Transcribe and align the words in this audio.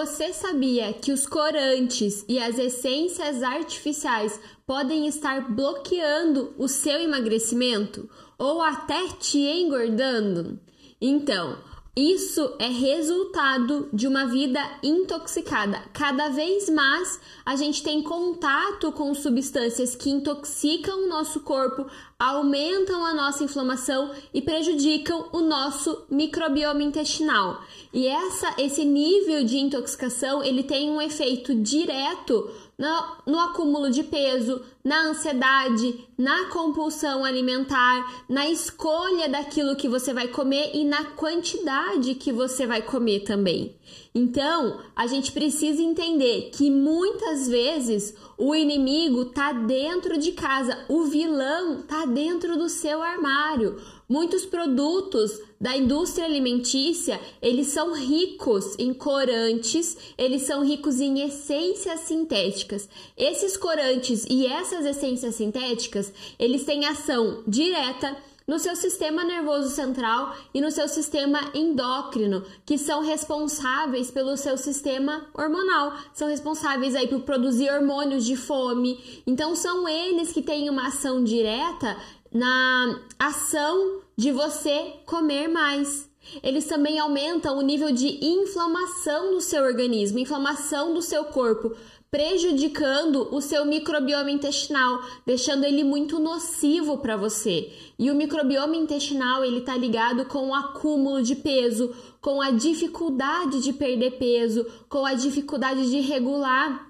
Você 0.00 0.32
sabia 0.32 0.92
que 0.92 1.10
os 1.10 1.26
corantes 1.26 2.24
e 2.28 2.38
as 2.38 2.56
essências 2.56 3.42
artificiais 3.42 4.38
podem 4.64 5.08
estar 5.08 5.52
bloqueando 5.52 6.54
o 6.56 6.68
seu 6.68 7.00
emagrecimento 7.00 8.08
ou 8.38 8.62
até 8.62 9.08
te 9.18 9.38
engordando? 9.38 10.60
Então, 11.00 11.58
isso 11.98 12.54
é 12.60 12.68
resultado 12.68 13.88
de 13.92 14.06
uma 14.06 14.24
vida 14.24 14.60
intoxicada. 14.84 15.82
Cada 15.92 16.28
vez 16.28 16.70
mais 16.70 17.18
a 17.44 17.56
gente 17.56 17.82
tem 17.82 18.04
contato 18.04 18.92
com 18.92 19.12
substâncias 19.16 19.96
que 19.96 20.08
intoxicam 20.08 20.94
o 21.04 21.08
nosso 21.08 21.40
corpo, 21.40 21.86
aumentam 22.16 23.04
a 23.04 23.12
nossa 23.12 23.42
inflamação 23.42 24.12
e 24.32 24.40
prejudicam 24.40 25.28
o 25.32 25.40
nosso 25.40 26.04
microbioma 26.08 26.84
intestinal. 26.84 27.64
E 27.92 28.06
essa, 28.06 28.54
esse 28.58 28.84
nível 28.84 29.42
de 29.42 29.58
intoxicação 29.58 30.40
ele 30.40 30.62
tem 30.62 30.88
um 30.90 31.02
efeito 31.02 31.52
direto 31.52 32.48
no, 32.78 33.40
acúmulo 33.40 33.90
de 33.90 34.04
peso, 34.04 34.62
na 34.84 35.08
ansiedade, 35.08 36.06
na 36.16 36.46
compulsão 36.46 37.24
alimentar, 37.24 38.24
na 38.28 38.48
escolha 38.48 39.28
daquilo 39.28 39.74
que 39.74 39.88
você 39.88 40.14
vai 40.14 40.28
comer 40.28 40.70
e 40.74 40.84
na 40.84 41.04
quantidade 41.04 42.14
que 42.14 42.32
você 42.32 42.68
vai 42.68 42.80
comer 42.80 43.20
também. 43.20 43.74
Então, 44.14 44.80
a 44.94 45.08
gente 45.08 45.32
precisa 45.32 45.82
entender 45.82 46.50
que 46.52 46.70
muitas 46.70 47.48
vezes 47.48 48.14
o 48.36 48.54
inimigo 48.54 49.26
tá 49.26 49.52
dentro 49.52 50.16
de 50.16 50.32
casa, 50.32 50.84
o 50.88 51.04
vilão 51.04 51.82
tá 51.82 52.06
dentro 52.06 52.56
do 52.56 52.68
seu 52.68 53.02
armário. 53.02 53.76
Muitos 54.08 54.46
produtos 54.46 55.38
da 55.60 55.76
indústria 55.76 56.24
alimentícia, 56.24 57.20
eles 57.42 57.66
são 57.66 57.92
ricos 57.92 58.74
em 58.78 58.94
corantes, 58.94 59.98
eles 60.16 60.42
são 60.42 60.64
ricos 60.64 60.98
em 60.98 61.20
essências 61.20 62.00
sintéticas. 62.00 62.88
Esses 63.14 63.54
corantes 63.58 64.24
e 64.30 64.46
essas 64.46 64.86
essências 64.86 65.34
sintéticas, 65.34 66.10
eles 66.38 66.64
têm 66.64 66.86
ação 66.86 67.42
direta 67.46 68.16
no 68.48 68.58
seu 68.58 68.74
sistema 68.74 69.22
nervoso 69.24 69.68
central 69.68 70.34
e 70.54 70.60
no 70.62 70.70
seu 70.70 70.88
sistema 70.88 71.38
endócrino, 71.52 72.42
que 72.64 72.78
são 72.78 73.02
responsáveis 73.02 74.10
pelo 74.10 74.38
seu 74.38 74.56
sistema 74.56 75.26
hormonal, 75.34 75.92
são 76.14 76.28
responsáveis 76.28 76.96
aí 76.96 77.06
por 77.08 77.20
produzir 77.20 77.70
hormônios 77.70 78.24
de 78.24 78.36
fome. 78.36 79.22
Então 79.26 79.54
são 79.54 79.86
eles 79.86 80.32
que 80.32 80.40
têm 80.40 80.70
uma 80.70 80.86
ação 80.86 81.22
direta 81.22 81.94
na 82.32 83.00
ação 83.18 84.00
de 84.16 84.30
você 84.32 84.94
comer 85.06 85.48
mais. 85.48 86.08
Eles 86.42 86.66
também 86.66 86.98
aumentam 86.98 87.56
o 87.56 87.62
nível 87.62 87.90
de 87.90 88.24
inflamação 88.24 89.32
do 89.32 89.40
seu 89.40 89.62
organismo, 89.62 90.18
inflamação 90.18 90.92
do 90.92 91.00
seu 91.00 91.24
corpo, 91.24 91.74
prejudicando 92.10 93.34
o 93.34 93.40
seu 93.40 93.64
microbioma 93.64 94.30
intestinal, 94.30 95.02
deixando 95.26 95.64
ele 95.64 95.84
muito 95.84 96.18
nocivo 96.18 96.98
para 96.98 97.16
você. 97.16 97.70
E 97.98 98.10
o 98.10 98.14
microbioma 98.14 98.76
intestinal, 98.76 99.44
ele 99.44 99.60
tá 99.60 99.76
ligado 99.76 100.24
com 100.26 100.48
o 100.48 100.54
acúmulo 100.54 101.22
de 101.22 101.36
peso, 101.36 101.94
com 102.20 102.40
a 102.40 102.50
dificuldade 102.50 103.62
de 103.62 103.72
perder 103.72 104.12
peso, 104.12 104.66
com 104.88 105.04
a 105.04 105.14
dificuldade 105.14 105.90
de 105.90 106.00
regular 106.00 106.88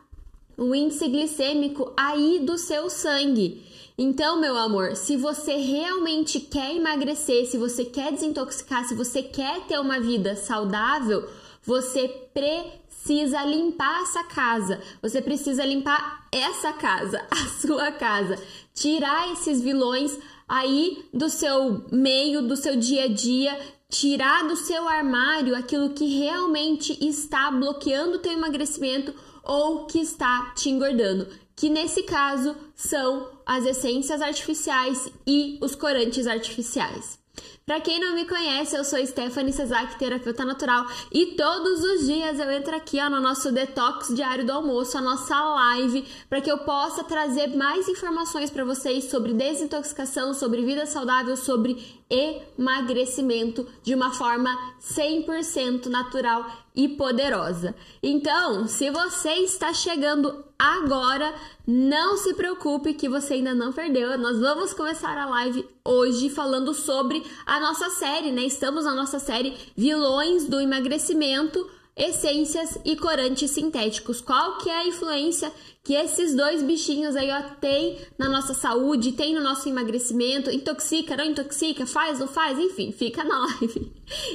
o 0.57 0.75
índice 0.75 1.09
glicêmico 1.09 1.93
aí 1.97 2.41
do 2.41 2.59
seu 2.59 2.91
sangue. 2.91 3.63
Então, 4.01 4.41
meu 4.41 4.57
amor, 4.57 4.95
se 4.95 5.17
você 5.17 5.57
realmente 5.57 6.39
quer 6.39 6.73
emagrecer, 6.77 7.47
se 7.47 7.59
você 7.59 7.85
quer 7.85 8.13
desintoxicar, 8.13 8.87
se 8.87 8.95
você 8.95 9.25
quer 9.25 9.63
ter 9.67 9.77
uma 9.81 9.99
vida 9.99 10.37
saudável, 10.37 11.29
você 11.65 12.07
precisa 12.33 13.43
limpar 13.43 14.03
essa 14.03 14.23
casa. 14.23 14.81
Você 15.03 15.21
precisa 15.21 15.65
limpar 15.65 16.29
essa 16.31 16.73
casa, 16.75 17.27
a 17.29 17.49
sua 17.61 17.91
casa. 17.91 18.41
Tirar 18.73 19.33
esses 19.33 19.61
vilões 19.61 20.17
aí 20.49 21.05
do 21.13 21.29
seu 21.29 21.85
meio, 21.91 22.47
do 22.47 22.55
seu 22.55 22.77
dia 22.77 23.07
a 23.07 23.09
dia, 23.09 23.59
tirar 23.91 24.47
do 24.47 24.55
seu 24.55 24.89
armário 24.89 25.57
aquilo 25.57 25.91
que 25.91 26.21
realmente 26.21 26.97
está 27.05 27.51
bloqueando 27.51 28.19
o 28.19 28.21
teu 28.21 28.31
emagrecimento 28.31 29.13
ou 29.43 29.87
que 29.87 29.99
está 29.99 30.53
te 30.55 30.71
engordando 30.71 31.27
que 31.59 31.69
nesse 31.69 32.05
caso 32.05 32.55
são 32.73 33.29
as 33.45 33.67
essências 33.67 34.23
artificiais 34.23 35.11
e 35.27 35.59
os 35.61 35.75
corantes 35.75 36.25
artificiais. 36.29 37.19
Para 37.67 37.81
quem 37.81 38.01
não 38.01 38.15
me 38.15 38.25
conhece, 38.25 38.77
eu 38.77 38.85
sou 38.85 39.05
Stephanie 39.05 39.53
Cezak, 39.53 39.99
terapeuta 39.99 40.45
natural, 40.45 40.87
e 41.13 41.35
todos 41.35 41.83
os 41.83 42.07
dias 42.07 42.39
eu 42.39 42.51
entro 42.51 42.75
aqui 42.75 42.99
ó, 43.01 43.11
no 43.11 43.21
nosso 43.21 43.51
detox 43.51 44.15
diário 44.15 44.47
do 44.47 44.53
almoço, 44.53 44.97
a 44.97 45.01
nossa 45.01 45.35
live, 45.35 46.07
para 46.31 46.41
que 46.41 46.51
eu 46.51 46.59
possa 46.59 47.03
trazer 47.03 47.49
mais 47.57 47.89
informações 47.89 48.51
para 48.51 48.65
vocês 48.65 49.11
sobre 49.11 49.35
desintoxicação, 49.35 50.33
sobre 50.35 50.65
vida 50.65 50.87
saudável, 50.87 51.37
sobre 51.37 51.77
emagrecimento 52.09 53.67
de 53.83 53.95
uma 53.95 54.13
forma 54.13 54.49
100% 54.81 55.87
natural 55.87 56.47
e 56.75 56.89
poderosa. 56.89 57.75
Então, 58.01 58.69
se 58.69 58.89
você 58.91 59.33
está 59.41 59.75
chegando 59.75 60.48
agora, 60.59 61.33
não 61.67 62.17
se 62.17 62.35
preocupe 62.35 62.95
que 62.95 63.09
você 63.09 63.35
ainda 63.35 63.55
não 63.55 63.73
perdeu. 63.73 64.19
Nós 64.19 64.41
vamos 64.41 64.75
começar 64.75 65.17
a 65.17 65.27
live 65.27 65.65
hoje 65.85 66.29
falando 66.29 66.75
sobre 66.75 67.23
a 67.47 67.61
nossa 67.61 67.89
série, 67.91 68.33
né? 68.33 68.43
Estamos 68.43 68.85
na 68.85 68.95
nossa 68.95 69.19
série 69.19 69.57
Vilões 69.77 70.47
do 70.47 70.61
Emagrecimento 70.61 71.65
essências 71.99 72.79
e 72.85 72.97
corantes 72.97 73.51
sintéticos. 73.51 74.21
Qual 74.21 74.59
que 74.59 74.71
é 74.71 74.77
a 74.77 74.87
influência 74.87 75.53
que 75.83 75.95
esses 75.95 76.35
dois 76.35 76.63
bichinhos 76.63 77.17
aí 77.17 77.31
ó, 77.31 77.41
tem 77.61 77.99
na 78.19 78.29
nossa 78.29 78.53
saúde, 78.53 79.13
tem 79.13 79.35
no 79.35 79.41
nosso 79.41 79.69
emagrecimento, 79.69 80.51
intoxica, 80.51 81.17
não 81.17 81.25
intoxica, 81.25 81.87
faz, 81.87 82.19
não 82.19 82.29
faz, 82.29 82.59
enfim, 82.59 82.93
fica 82.93 83.25
na 83.25 83.39
live 83.57 83.93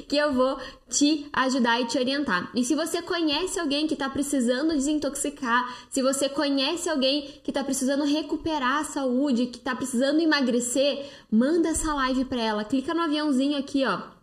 que 0.07 0.17
eu 0.17 0.33
vou 0.33 0.57
te 0.89 1.27
ajudar 1.31 1.79
e 1.79 1.85
te 1.85 1.97
orientar. 1.97 2.51
E 2.55 2.65
se 2.65 2.75
você 2.75 3.01
conhece 3.01 3.59
alguém 3.59 3.87
que 3.87 3.93
está 3.93 4.09
precisando 4.09 4.73
desintoxicar, 4.73 5.87
se 5.89 6.01
você 6.01 6.27
conhece 6.27 6.89
alguém 6.89 7.39
que 7.43 7.51
está 7.51 7.63
precisando 7.63 8.03
recuperar 8.03 8.79
a 8.79 8.83
saúde, 8.83 9.47
que 9.47 9.57
está 9.57 9.75
precisando 9.75 10.21
emagrecer, 10.21 11.05
manda 11.31 11.69
essa 11.69 11.93
live 11.93 12.25
para 12.25 12.41
ela. 12.41 12.63
Clica 12.63 12.93
no 12.93 13.01
aviãozinho 13.01 13.57
aqui, 13.57 13.85
ó 13.85 14.22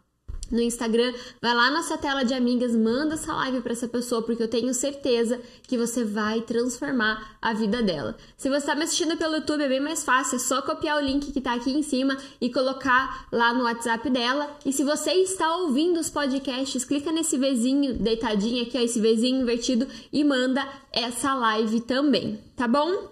no 0.51 0.61
Instagram, 0.61 1.13
vai 1.41 1.55
lá 1.55 1.71
na 1.71 1.83
sua 1.83 1.97
tela 1.97 2.25
de 2.25 2.35
amigas, 2.35 2.75
manda 2.75 3.15
essa 3.15 3.33
live 3.33 3.61
para 3.61 3.73
essa 3.73 3.87
pessoa, 3.87 4.23
porque 4.23 4.43
eu 4.43 4.49
tenho 4.49 4.73
certeza 4.75 5.41
que 5.63 5.79
você 5.79 6.05
vai 6.05 6.41
transformar 6.41 7.37
a 7.41 7.53
vida 7.53 7.83
dela. 7.83 8.17
Se 8.37 8.49
você 8.49 8.59
está 8.59 8.75
me 8.75 8.85
assistindo 8.85 9.17
pelo 9.17 9.37
YouTube, 9.37 9.63
é 9.63 9.69
bem 9.69 9.81
mais 9.81 10.05
fácil, 10.05 10.37
é 10.37 10.39
só 10.39 10.61
copiar 10.63 10.99
o 10.99 11.05
link 11.05 11.33
que 11.33 11.39
está 11.39 11.55
aqui 11.55 11.71
em 11.71 11.83
cima 11.83 12.17
e 12.41 12.53
colocar 12.53 13.29
lá 13.33 13.55
no 13.55 13.65
WhatsApp 13.65 14.09
dela. 14.11 14.59
E 14.65 14.73
se 14.73 14.83
você 14.85 15.13
está 15.13 15.57
ouvindo 15.57 16.01
os 16.01 16.11
podcasts, 16.11 16.85
clica 16.85 17.13
nesse 17.13 17.39
Vzinho 17.39 17.95
deitadinho 17.95 18.63
aqui, 18.63 18.77
ó, 18.77 18.81
esse 18.81 19.01
Vzinho 19.01 19.43
invertido 19.43 19.87
e 20.13 20.25
manda 20.25 20.67
essa 20.93 21.35
live 21.35 21.81
também, 21.83 22.41
tá 22.57 22.67
bom? 22.67 23.11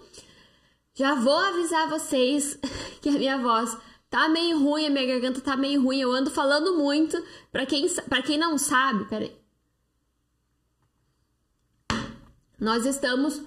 Já 0.93 1.15
vou 1.15 1.37
avisar 1.37 1.87
vocês 1.87 2.59
que 3.01 3.07
a 3.07 3.13
minha 3.13 3.37
voz 3.37 3.77
Tá 4.09 4.27
meio 4.27 4.59
ruim, 4.59 4.87
a 4.87 4.89
minha 4.89 5.05
garganta 5.05 5.39
tá 5.39 5.55
meio 5.55 5.83
ruim, 5.83 5.99
eu 5.99 6.11
ando 6.11 6.31
falando 6.31 6.75
muito. 6.77 7.23
Pra 7.51 7.65
quem, 7.65 7.87
pra 8.05 8.21
quem 8.23 8.37
não 8.37 8.57
sabe, 8.57 9.05
peraí. 9.05 9.37
Nós 12.59 12.85
estamos 12.85 13.41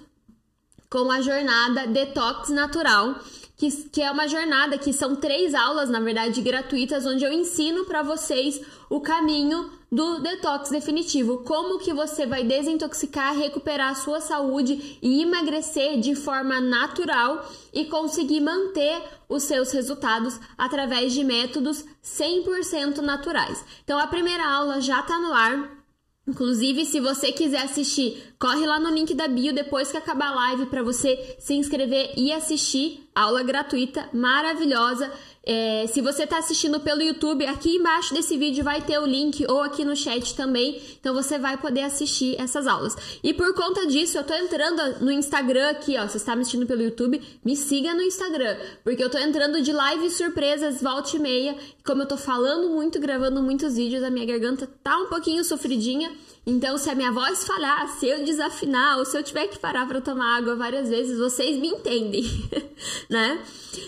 com 0.89 1.11
a 1.11 1.21
jornada 1.21 1.87
Detox 1.87 2.49
Natural, 2.49 3.19
que, 3.63 3.89
que 3.89 4.01
é 4.01 4.11
uma 4.11 4.27
jornada 4.27 4.77
que 4.77 4.91
são 4.91 5.15
três 5.15 5.53
aulas, 5.53 5.89
na 5.89 6.01
verdade, 6.01 6.41
gratuitas, 6.41 7.05
onde 7.05 7.23
eu 7.23 7.31
ensino 7.31 7.85
para 7.85 8.03
vocês 8.03 8.59
o 8.89 8.99
caminho 8.99 9.71
do 9.89 10.19
detox 10.19 10.69
definitivo, 10.69 11.43
como 11.43 11.79
que 11.79 11.93
você 11.93 12.25
vai 12.25 12.43
desintoxicar, 12.43 13.33
recuperar 13.37 13.91
a 13.91 13.95
sua 13.95 14.19
saúde 14.19 14.97
e 15.01 15.21
emagrecer 15.21 15.99
de 15.99 16.13
forma 16.13 16.59
natural 16.59 17.49
e 17.71 17.85
conseguir 17.85 18.41
manter 18.41 19.01
os 19.29 19.43
seus 19.43 19.71
resultados 19.71 20.37
através 20.57 21.13
de 21.13 21.23
métodos 21.23 21.85
100% 22.03 22.97
naturais. 22.97 23.63
Então 23.83 23.97
a 23.97 24.07
primeira 24.07 24.45
aula 24.45 24.81
já 24.81 24.99
está 24.99 25.17
no 25.19 25.33
ar, 25.33 25.82
Inclusive, 26.25 26.85
se 26.85 27.01
você 27.01 27.33
quiser 27.33 27.63
assistir, 27.63 28.33
corre 28.39 28.65
lá 28.65 28.79
no 28.79 28.89
link 28.89 29.13
da 29.13 29.27
bio 29.27 29.53
depois 29.53 29.91
que 29.91 29.97
acabar 29.97 30.29
a 30.29 30.35
live 30.35 30.67
para 30.67 30.81
você 30.81 31.35
se 31.37 31.53
inscrever 31.53 32.13
e 32.15 32.31
assistir 32.31 33.09
aula 33.13 33.43
gratuita 33.43 34.09
maravilhosa. 34.13 35.11
É, 35.45 35.85
se 35.87 35.99
você 35.99 36.23
está 36.23 36.37
assistindo 36.37 36.79
pelo 36.79 37.01
YouTube, 37.01 37.45
aqui 37.45 37.75
embaixo 37.75 38.13
desse 38.13 38.37
vídeo 38.37 38.63
vai 38.63 38.81
ter 38.81 38.97
o 38.97 39.05
link 39.05 39.45
ou 39.49 39.61
aqui 39.61 39.83
no 39.83 39.93
chat 39.93 40.33
também, 40.35 40.81
então 40.97 41.13
você 41.13 41.37
vai 41.37 41.57
poder 41.57 41.81
assistir 41.81 42.39
essas 42.39 42.65
aulas. 42.65 42.95
E 43.21 43.33
por 43.33 43.53
conta 43.53 43.85
disso, 43.85 44.17
eu 44.17 44.21
estou 44.21 44.37
entrando 44.37 45.03
no 45.03 45.11
Instagram 45.11 45.69
aqui, 45.69 45.97
ó. 45.97 46.07
Se 46.07 46.15
está 46.15 46.33
me 46.33 46.43
assistindo 46.43 46.65
pelo 46.65 46.81
YouTube, 46.81 47.21
me 47.43 47.57
siga 47.57 47.93
no 47.93 48.01
Instagram, 48.01 48.55
porque 48.85 49.03
eu 49.03 49.07
estou 49.07 49.19
entrando 49.19 49.61
de 49.61 49.73
live 49.73 50.09
surpresas 50.09 50.81
volta 50.81 51.17
e 51.17 51.19
meia. 51.19 51.57
Como 51.85 52.01
eu 52.01 52.03
estou 52.03 52.17
falando 52.17 52.69
muito, 52.69 52.97
gravando 52.99 53.41
muitos 53.41 53.75
vídeos, 53.75 54.01
a 54.01 54.09
minha 54.09 54.25
garganta 54.25 54.65
tá 54.81 54.97
um 54.97 55.07
pouquinho 55.07 55.43
sofridinha. 55.43 56.09
Então, 56.45 56.77
se 56.77 56.89
a 56.89 56.95
minha 56.95 57.11
voz 57.11 57.45
falhar, 57.45 57.87
se 57.87 58.07
eu 58.07 58.25
desafinar, 58.25 58.97
ou 58.97 59.05
se 59.05 59.17
eu 59.17 59.23
tiver 59.23 59.47
que 59.47 59.57
parar 59.57 59.87
para 59.87 60.01
tomar 60.01 60.37
água 60.37 60.55
várias 60.55 60.89
vezes, 60.89 61.17
vocês 61.17 61.57
me 61.57 61.69
entendem, 61.69 62.23
né? 63.09 63.41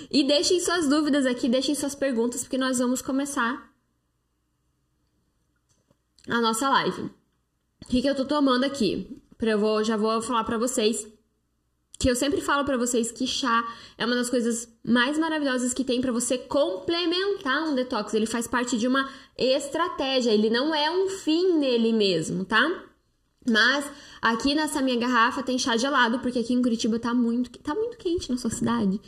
E 0.10 0.24
deixem 0.24 0.60
suas 0.62 0.88
dúvidas 0.88 1.26
aqui, 1.26 1.50
deixem 1.50 1.76
suas 1.76 1.94
perguntas, 1.96 2.44
porque 2.44 2.58
nós 2.58 2.80
vamos 2.80 3.02
começar 3.02 3.70
a 6.30 6.40
nossa 6.40 6.70
live. 6.70 7.12
O 7.84 7.88
que, 7.90 8.02
que 8.02 8.10
eu 8.10 8.16
tô 8.16 8.26
tomando 8.26 8.64
aqui? 8.64 9.22
Eu 9.42 9.60
vou, 9.60 9.84
já 9.84 9.98
vou 9.98 10.22
falar 10.22 10.44
para 10.44 10.58
vocês 10.58 11.08
que 11.98 12.10
eu 12.10 12.16
sempre 12.16 12.42
falo 12.42 12.66
para 12.66 12.78
vocês 12.78 13.12
que 13.12 13.26
chá 13.26 13.64
é 13.98 14.06
uma 14.06 14.16
das 14.16 14.30
coisas 14.30 14.68
mais 14.84 15.18
maravilhosas 15.18 15.74
que 15.74 15.84
tem 15.84 16.02
para 16.02 16.12
você 16.12 16.38
complementar 16.38 17.64
um 17.64 17.76
detox. 17.76 18.14
Ele 18.14 18.26
faz 18.26 18.48
parte 18.48 18.78
de 18.78 18.88
uma 18.88 19.10
estratégia, 19.38 20.32
ele 20.32 20.50
não 20.50 20.76
é 20.76 20.92
um 20.92 21.10
fim 21.10 21.58
nele 21.58 21.94
mesmo, 21.94 22.44
tá? 22.44 22.84
Mas 23.48 23.86
aqui 24.22 24.56
nessa 24.56 24.82
minha 24.82 24.98
garrafa 24.98 25.44
tem 25.44 25.58
chá 25.58 25.78
gelado, 25.78 26.20
porque 26.20 26.40
aqui 26.40 26.54
em 26.54 26.62
Curitiba 26.62 27.00
tá 27.00 27.14
muito, 27.14 27.50
tá 27.60 27.76
muito 27.76 27.98
quente 27.98 28.30
na 28.30 28.38
sua 28.38 28.50
cidade. 28.50 29.00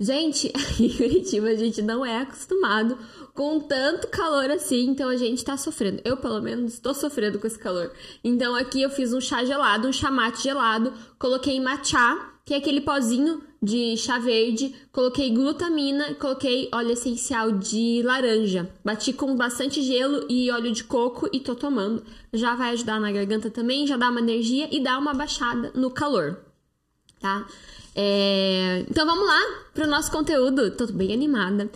Gente, 0.00 0.52
em 0.78 0.96
Curitiba 0.96 1.48
a 1.48 1.56
gente 1.56 1.82
não 1.82 2.06
é 2.06 2.18
acostumado 2.18 2.96
com 3.34 3.58
tanto 3.58 4.06
calor 4.08 4.48
assim, 4.50 4.86
então 4.86 5.08
a 5.08 5.16
gente 5.16 5.44
tá 5.44 5.56
sofrendo. 5.56 6.00
Eu, 6.04 6.16
pelo 6.16 6.40
menos, 6.40 6.74
estou 6.74 6.94
sofrendo 6.94 7.38
com 7.38 7.46
esse 7.46 7.58
calor. 7.58 7.92
Então 8.22 8.54
aqui 8.54 8.80
eu 8.82 8.90
fiz 8.90 9.12
um 9.12 9.20
chá 9.20 9.44
gelado, 9.44 9.88
um 9.88 9.92
chamate 9.92 10.42
gelado, 10.42 10.92
coloquei 11.18 11.60
matcha, 11.60 12.16
que 12.44 12.54
é 12.54 12.58
aquele 12.58 12.80
pozinho 12.80 13.42
de 13.60 13.96
chá 13.96 14.20
verde, 14.20 14.72
coloquei 14.92 15.30
glutamina, 15.30 16.14
coloquei 16.14 16.68
óleo 16.72 16.92
essencial 16.92 17.50
de 17.50 18.00
laranja. 18.04 18.72
Bati 18.84 19.12
com 19.12 19.34
bastante 19.34 19.82
gelo 19.82 20.24
e 20.28 20.48
óleo 20.50 20.72
de 20.72 20.84
coco 20.84 21.28
e 21.32 21.40
tô 21.40 21.56
tomando. 21.56 22.04
Já 22.32 22.54
vai 22.54 22.70
ajudar 22.70 23.00
na 23.00 23.10
garganta 23.10 23.50
também, 23.50 23.84
já 23.84 23.96
dá 23.96 24.10
uma 24.10 24.20
energia 24.20 24.68
e 24.70 24.80
dá 24.80 24.96
uma 24.96 25.12
baixada 25.12 25.72
no 25.74 25.90
calor, 25.90 26.38
tá? 27.20 27.46
É... 27.94 28.84
Então 28.88 29.06
vamos 29.06 29.26
lá 29.26 29.40
pro 29.74 29.86
nosso 29.86 30.10
conteúdo. 30.10 30.70
Tô 30.72 30.86
bem 30.86 31.12
animada. 31.12 31.70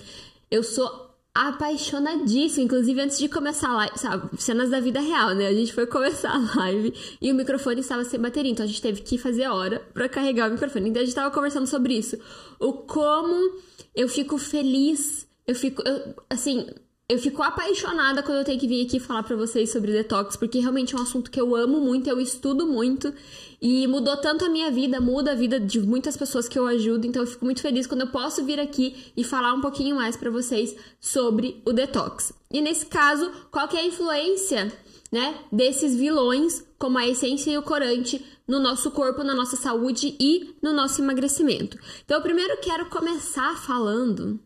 Eu 0.50 0.62
sou 0.62 1.12
apaixonadíssima, 1.35 2.64
inclusive 2.64 3.00
antes 3.00 3.19
de 3.19 3.29
começar 3.29 3.70
a 3.70 3.75
live, 3.75 3.99
sabe, 3.99 4.29
cenas 4.38 4.69
da 4.69 4.81
vida 4.81 5.00
real, 5.00 5.35
né? 5.35 5.47
A 5.47 5.55
gente 5.55 5.73
foi 5.73 5.87
começar 5.87 6.31
a 6.31 6.59
live 6.61 6.93
e 7.20 7.32
o 7.32 7.35
microfone 7.35 7.81
estava 7.81 8.05
sem 8.05 8.20
bateria, 8.20 8.53
então 8.53 8.64
a 8.64 8.69
gente 8.69 8.82
teve 8.82 9.00
que 9.00 9.17
fazer 9.17 9.49
hora 9.49 9.81
para 9.94 10.09
carregar 10.09 10.49
o 10.49 10.53
microfone. 10.53 10.91
Então 10.91 11.00
a 11.00 11.05
gente 11.05 11.14
tava 11.14 11.35
conversando 11.35 11.67
sobre 11.67 11.94
isso. 11.94 12.19
O 12.61 12.75
como 12.75 13.58
eu 13.94 14.08
fico 14.08 14.37
feliz, 14.37 15.26
eu 15.47 15.55
fico, 15.55 15.82
eu, 15.87 16.15
assim, 16.29 16.67
eu 17.09 17.19
fico 17.19 17.43
apaixonada 17.43 18.23
quando 18.23 18.39
eu 18.39 18.45
tenho 18.45 18.59
que 18.59 18.67
vir 18.67 18.87
aqui 18.87 18.99
falar 18.99 19.23
para 19.23 19.37
vocês 19.37 19.71
sobre 19.71 19.93
detox, 19.93 20.37
porque 20.37 20.61
realmente 20.61 20.95
é 20.95 20.99
um 20.99 21.03
assunto 21.03 21.31
que 21.31 21.41
eu 21.41 21.55
amo 21.55 21.81
muito, 21.81 22.09
eu 22.09 22.21
estudo 22.21 22.67
muito 22.67 23.13
e 23.61 23.87
mudou 23.87 24.17
tanto 24.17 24.45
a 24.45 24.49
minha 24.49 24.71
vida, 24.71 25.01
muda 25.01 25.33
a 25.33 25.35
vida 25.35 25.61
de 25.61 25.81
muitas 25.81 26.17
pessoas 26.17 26.49
que 26.49 26.59
eu 26.59 26.67
ajudo, 26.67 27.07
então 27.07 27.23
eu 27.23 27.27
fico 27.27 27.45
muito 27.45 27.61
feliz 27.61 27.87
quando 27.87 28.03
eu 28.03 28.07
posso 28.07 28.45
vir 28.45 28.59
aqui 28.59 29.13
e 29.17 29.23
falar 29.23 29.53
um 29.53 29.61
pouquinho 29.61 29.97
mais 29.97 30.17
para 30.17 30.31
vocês 30.31 30.75
sobre 30.99 31.61
o 31.67 31.73
detox. 31.73 32.33
E 32.51 32.61
nesse 32.61 32.87
caso, 32.87 33.31
qual 33.51 33.69
que 33.69 33.77
é 33.77 33.81
a 33.81 33.87
influência, 33.87 34.73
né, 35.13 35.39
desses 35.53 35.95
vilões, 35.95 36.65
como 36.79 36.97
a 36.97 37.07
essência 37.07 37.51
e 37.51 37.59
o 37.59 37.63
corante 37.63 38.25
no 38.49 38.59
nosso 38.59 38.91
corpo, 38.91 39.23
na 39.23 39.35
nossa 39.35 39.57
saúde 39.57 40.17
e 40.19 40.57
no 40.63 40.73
nosso 40.73 41.03
emagrecimento. 41.03 41.79
Então, 42.05 42.17
eu 42.17 42.23
primeiro 42.23 42.57
quero 42.61 42.87
começar 42.87 43.57
falando 43.59 44.41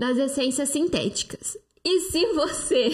das 0.00 0.16
essências 0.16 0.70
sintéticas. 0.70 1.58
E 1.84 2.00
se 2.00 2.32
você. 2.32 2.90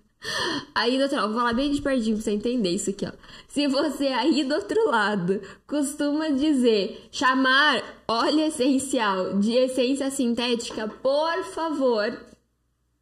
Aí 0.74 0.96
do 0.96 1.02
outro 1.02 1.20
vou 1.20 1.34
falar 1.34 1.52
bem 1.52 1.70
de 1.70 1.82
pertinho 1.82 2.16
pra 2.16 2.24
você 2.24 2.30
entender 2.30 2.70
isso 2.70 2.88
aqui, 2.88 3.06
ó. 3.06 3.12
Se 3.46 3.68
você 3.68 4.06
aí 4.08 4.42
do 4.42 4.54
outro 4.54 4.90
lado 4.90 5.40
costuma 5.68 6.30
dizer, 6.30 7.08
chamar 7.12 8.02
óleo 8.08 8.40
essencial 8.40 9.38
de 9.38 9.52
essência 9.52 10.10
sintética, 10.10 10.88
por 10.88 11.44
favor, 11.44 12.18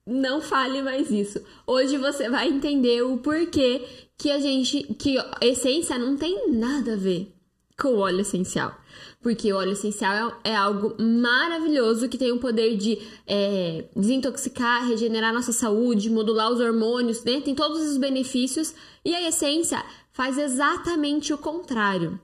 não 0.06 0.43
fale 0.43 0.83
mais 0.83 1.11
isso. 1.11 1.41
Hoje 1.67 1.97
você 1.97 2.29
vai 2.29 2.49
entender 2.49 3.03
o 3.03 3.17
porquê 3.19 3.87
que 4.19 4.31
a 4.31 4.39
gente. 4.39 4.83
que 4.95 5.17
essência 5.41 5.97
não 5.97 6.17
tem 6.17 6.51
nada 6.51 6.93
a 6.93 6.97
ver 6.97 7.33
com 7.81 7.97
óleo 7.97 8.21
essencial 8.21 8.83
porque 9.25 9.50
o 9.50 9.56
óleo 9.56 9.73
essencial 9.73 10.38
é, 10.44 10.50
é, 10.50 10.55
algo 10.55 10.94
maravilhoso 11.03 12.11
que 12.11 12.19
tem 12.19 12.31
o 12.31 12.38
poder 12.38 12.76
de 12.76 12.99
é, 13.26 13.87
desintoxicar, 13.97 14.87
regenerar 14.87 15.32
nossa 15.32 15.50
saúde, 15.50 16.11
modular 16.11 16.53
os 16.53 16.61
hormônios, 16.61 17.25
né? 17.25 17.41
Tem 17.41 17.55
todos 17.55 17.81
os 17.81 17.97
benefícios. 17.97 18.75
E 19.03 19.15
a 19.15 19.26
essência 19.26 19.82
faz 20.12 20.37
exatamente 20.37 21.32
o 21.32 21.38
contrário. 21.38 22.21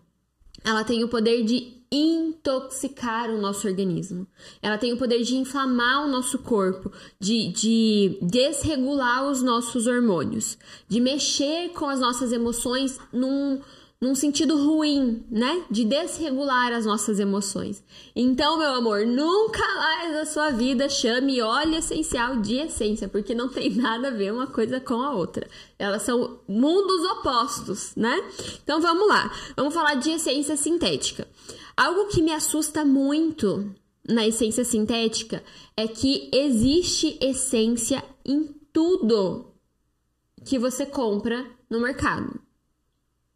Ela 0.63 0.85
tem 0.85 1.03
o 1.03 1.09
poder 1.09 1.43
de 1.43 1.81
intoxicar 1.91 3.31
o 3.31 3.41
nosso 3.41 3.67
organismo. 3.67 4.27
Ela 4.61 4.77
tem 4.77 4.93
o 4.93 4.99
poder 4.99 5.23
de 5.23 5.37
inflamar 5.37 6.05
o 6.05 6.09
nosso 6.09 6.39
corpo, 6.41 6.93
de, 7.19 7.49
de 7.49 8.19
desregular 8.21 9.27
os 9.27 9.43
nossos 9.43 9.87
hormônios, 9.87 10.59
de 10.87 11.01
mexer 11.01 11.71
com 11.71 11.87
as 11.87 11.99
nossas 11.99 12.31
emoções 12.31 13.01
num 13.11 13.63
num 14.01 14.15
sentido 14.15 14.57
ruim, 14.57 15.23
né? 15.31 15.63
De 15.71 15.85
desregular 15.85 16.73
as 16.73 16.87
nossas 16.87 17.21
emoções. 17.21 17.85
Então, 18.17 18.59
meu 18.59 18.75
amor, 18.75 19.05
nunca 19.05 19.63
mais 19.75 20.13
na 20.15 20.25
sua 20.25 20.51
vida 20.51 20.89
chame 20.89 21.43
óleo 21.43 21.77
essencial 21.77 22.37
de 22.37 22.55
essência, 22.55 23.09
porque 23.09 23.35
não 23.35 23.51
tem 23.51 23.69
nada 23.77 24.09
a 24.09 24.11
ver 24.11 24.33
uma 24.33 24.47
coisa 24.47 24.81
com 24.81 25.03
a 25.03 25.13
outra. 25.13 25.47
Elas 25.79 26.03
são 26.03 26.41
mundos 26.49 27.05
opostos, 27.19 27.93
né? 27.95 28.19
Então, 28.65 28.81
vamos 28.81 29.07
lá. 29.07 29.31
Vamos 29.55 29.75
falar 29.75 29.97
de 29.97 30.13
essência 30.13 30.57
sintética. 30.57 31.29
Algo 31.77 32.07
que 32.07 32.23
me 32.23 32.33
assusta 32.33 32.85
muito 32.87 33.71
na 34.09 34.27
essência 34.27 34.65
sintética 34.65 35.45
é 35.77 35.87
que 35.87 36.31
existe 36.33 37.19
essência 37.21 38.03
em 38.25 38.55
tudo 38.73 39.53
que 40.43 40.59
você 40.59 40.87
compra 40.87 41.47
no 41.69 41.81
mercado. 41.81 42.41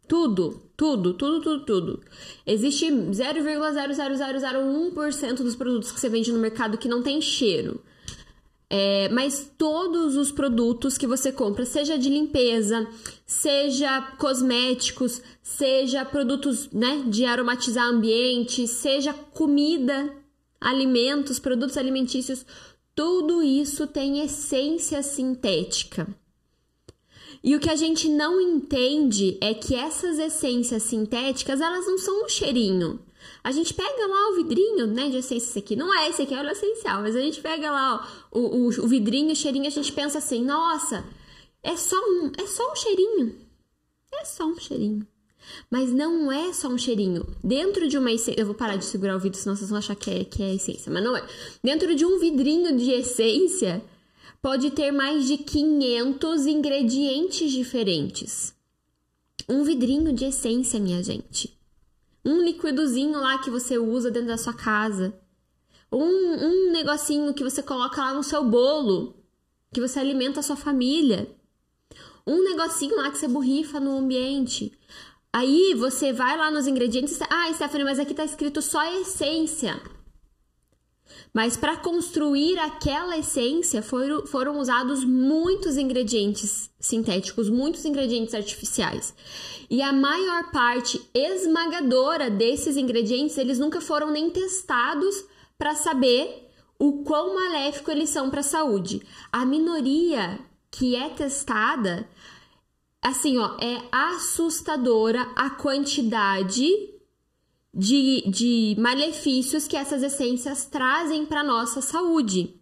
Tudo, 0.06 0.60
tudo, 0.76 1.14
tudo, 1.14 1.40
tudo, 1.40 1.64
tudo. 1.64 2.00
Existe 2.46 2.86
0,00001% 2.86 5.36
dos 5.36 5.56
produtos 5.56 5.90
que 5.90 5.98
você 5.98 6.08
vende 6.08 6.32
no 6.32 6.38
mercado 6.38 6.76
que 6.76 6.88
não 6.88 7.02
tem 7.02 7.20
cheiro. 7.20 7.80
É, 8.68 9.08
mas 9.10 9.52
todos 9.56 10.16
os 10.16 10.32
produtos 10.32 10.98
que 10.98 11.06
você 11.06 11.30
compra, 11.30 11.64
seja 11.64 11.96
de 11.96 12.08
limpeza, 12.08 12.88
seja 13.24 14.00
cosméticos, 14.18 15.22
seja 15.42 16.04
produtos 16.04 16.68
né, 16.72 17.05
de 17.06 17.24
aromatizar 17.24 17.86
ambiente, 17.86 18.67
seja 18.67 19.12
comida, 19.12 20.12
alimentos, 20.60 21.38
produtos 21.38 21.76
alimentícios, 21.76 22.44
tudo 22.94 23.43
isso 23.43 23.86
tem 23.86 24.20
essência 24.20 25.02
sintética. 25.02 26.08
E 27.44 27.55
o 27.55 27.60
que 27.60 27.69
a 27.69 27.77
gente 27.77 28.08
não 28.08 28.41
entende 28.41 29.36
é 29.39 29.53
que 29.53 29.74
essas 29.74 30.19
essências 30.19 30.82
sintéticas, 30.82 31.60
elas 31.60 31.86
não 31.86 31.98
são 31.98 32.24
um 32.24 32.29
cheirinho. 32.29 32.98
A 33.43 33.53
gente 33.53 33.74
pega 33.74 34.06
lá 34.06 34.31
o 34.31 34.36
vidrinho, 34.36 34.86
né, 34.86 35.10
de 35.10 35.19
essência, 35.19 35.51
esse 35.51 35.58
aqui 35.58 35.77
não 35.77 35.94
é 35.94 36.08
esse 36.08 36.22
aqui, 36.22 36.32
é 36.32 36.39
óleo 36.39 36.53
essencial, 36.53 37.03
mas 37.03 37.15
a 37.15 37.20
gente 37.20 37.43
pega 37.43 37.70
lá 37.70 38.08
ó, 38.32 38.39
o, 38.39 38.41
o, 38.41 38.69
o 38.69 38.89
vidrinho, 38.89 39.32
o 39.32 39.36
cheirinho, 39.36 39.67
a 39.67 39.70
gente 39.70 39.93
pensa 39.93 40.17
assim, 40.17 40.43
nossa, 40.43 41.05
é 41.63 41.77
só 41.77 41.96
um, 41.96 42.32
é 42.39 42.46
só 42.46 42.72
um 42.72 42.77
cheirinho. 42.77 43.36
É 44.15 44.24
só 44.24 44.46
um 44.46 44.58
cheirinho. 44.58 45.06
Mas 45.70 45.93
não 45.93 46.32
é 46.32 46.51
só 46.55 46.69
um 46.69 46.79
cheirinho. 46.79 47.27
Dentro 47.43 47.86
de 47.89 47.98
uma 47.98 48.10
essência. 48.10 48.41
Eu 48.41 48.46
vou 48.46 48.55
parar 48.55 48.77
de 48.77 48.86
segurar 48.86 49.17
o 49.17 49.20
vidro, 49.20 49.39
senão 49.39 49.55
vocês 49.55 49.69
vão 49.69 49.79
achar 49.79 49.94
que 49.94 50.10
é, 50.10 50.24
que 50.24 50.43
é 50.43 50.55
essência. 50.55 50.91
Mas 50.91 51.05
não 51.05 51.15
é. 51.15 51.27
Dentro 51.63 51.94
de 51.94 52.06
um 52.06 52.19
vidrinho 52.19 52.74
de 52.77 52.91
essência, 52.91 53.84
pode 54.44 54.72
ter 54.72 54.93
mais 54.93 55.27
de 55.27 55.39
500 55.39 56.44
ingredientes 56.44 57.51
diferentes. 57.51 58.55
Um 59.48 59.65
vidrinho 59.65 60.13
de 60.13 60.27
essência, 60.27 60.79
minha 60.79 61.03
gente. 61.03 61.58
Um 62.22 62.43
liquidozinho 62.43 63.19
lá 63.19 63.39
que 63.39 63.48
você 63.48 63.79
usa 63.79 64.10
dentro 64.10 64.29
da 64.29 64.36
sua 64.36 64.53
casa. 64.53 65.19
Um, 65.91 65.98
um 65.98 66.72
negocinho 66.72 67.32
que 67.32 67.43
você 67.43 67.63
coloca 67.63 68.03
lá 68.03 68.13
no 68.13 68.22
seu 68.22 68.44
bolo, 68.44 69.17
que 69.72 69.81
você 69.81 69.98
alimenta 69.98 70.41
a 70.41 70.43
sua 70.43 70.56
família. 70.56 71.27
Um 72.27 72.44
negocinho 72.44 72.96
lá 72.96 73.10
que 73.10 73.17
você 73.17 73.27
borrifa 73.27 73.81
no 73.81 73.96
ambiente. 73.96 74.79
Aí 75.32 75.72
você 75.74 76.13
vai 76.13 76.36
lá 76.36 76.51
nos 76.51 76.67
ingredientes 76.67 77.19
ah, 77.31 77.51
Stephanie, 77.55 77.84
mas 77.86 77.98
aqui 77.98 78.13
tá 78.13 78.27
escrito 78.27 78.60
só 78.60 78.84
essência. 79.01 79.81
Mas 81.32 81.56
para 81.56 81.77
construir 81.77 82.58
aquela 82.58 83.19
essência 83.19 83.82
foram, 83.82 84.27
foram 84.27 84.58
usados 84.58 85.05
muitos 85.05 85.77
ingredientes 85.77 86.70
sintéticos, 86.79 87.49
muitos 87.49 87.84
ingredientes 87.84 88.34
artificiais. 88.34 89.15
E 89.69 89.82
a 89.82 89.93
maior 89.93 90.51
parte 90.51 91.01
esmagadora 91.13 92.31
desses 92.31 92.77
ingredientes, 92.77 93.37
eles 93.39 93.58
nunca 93.58 93.81
foram 93.81 94.11
nem 94.11 94.31
testados 94.31 95.25
para 95.58 95.75
saber 95.75 96.49
o 96.79 97.05
quão 97.05 97.34
maléfico 97.34 97.91
eles 97.91 98.11
são 98.11 98.31
para 98.31 98.41
a 98.41 98.44
saúde. 98.44 99.03
A 99.32 99.44
minoria 99.44 100.39
que 100.70 100.96
é 100.96 101.08
testada 101.08 102.08
assim, 103.05 103.37
ó, 103.37 103.56
é 103.61 103.82
assustadora 103.93 105.20
a 105.37 105.51
quantidade 105.51 106.94
de, 107.74 108.24
de 108.31 108.76
malefícios 108.78 109.66
que 109.66 109.76
essas 109.76 110.02
essências 110.02 110.64
trazem 110.64 111.26
para 111.26 111.43
nossa 111.43 111.82
saúde. 111.82 112.54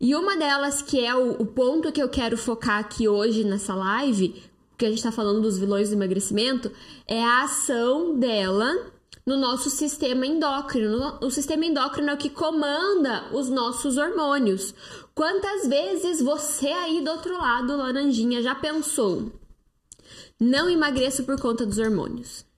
E 0.00 0.14
uma 0.14 0.36
delas, 0.36 0.82
que 0.82 1.04
é 1.04 1.14
o, 1.14 1.42
o, 1.42 1.46
ponto 1.46 1.92
que 1.92 2.02
eu 2.02 2.08
quero 2.08 2.36
focar 2.36 2.78
aqui 2.78 3.06
hoje 3.06 3.44
nessa 3.44 3.74
live, 3.74 4.42
que 4.76 4.86
a 4.86 4.88
gente 4.88 4.98
está 4.98 5.12
falando 5.12 5.42
dos 5.42 5.58
vilões 5.58 5.90
do 5.90 5.94
emagrecimento, 5.94 6.72
é 7.06 7.22
a 7.22 7.44
ação 7.44 8.18
dela 8.18 8.92
no 9.26 9.36
nosso 9.36 9.68
sistema 9.68 10.26
endócrino. 10.26 11.18
O 11.20 11.30
sistema 11.30 11.66
endócrino 11.66 12.10
é 12.10 12.14
o 12.14 12.18
que 12.18 12.30
comanda 12.30 13.28
os 13.32 13.50
nossos 13.50 13.98
hormônios. 13.98 14.74
Quantas 15.14 15.68
vezes 15.68 16.22
você 16.22 16.68
aí 16.68 17.04
do 17.04 17.10
outro 17.10 17.36
lado, 17.36 17.76
laranjinha, 17.76 18.42
já 18.42 18.54
pensou? 18.54 19.30
Não 20.40 20.70
emagreço 20.70 21.24
por 21.24 21.38
conta 21.38 21.66
dos 21.66 21.76
hormônios. 21.76 22.49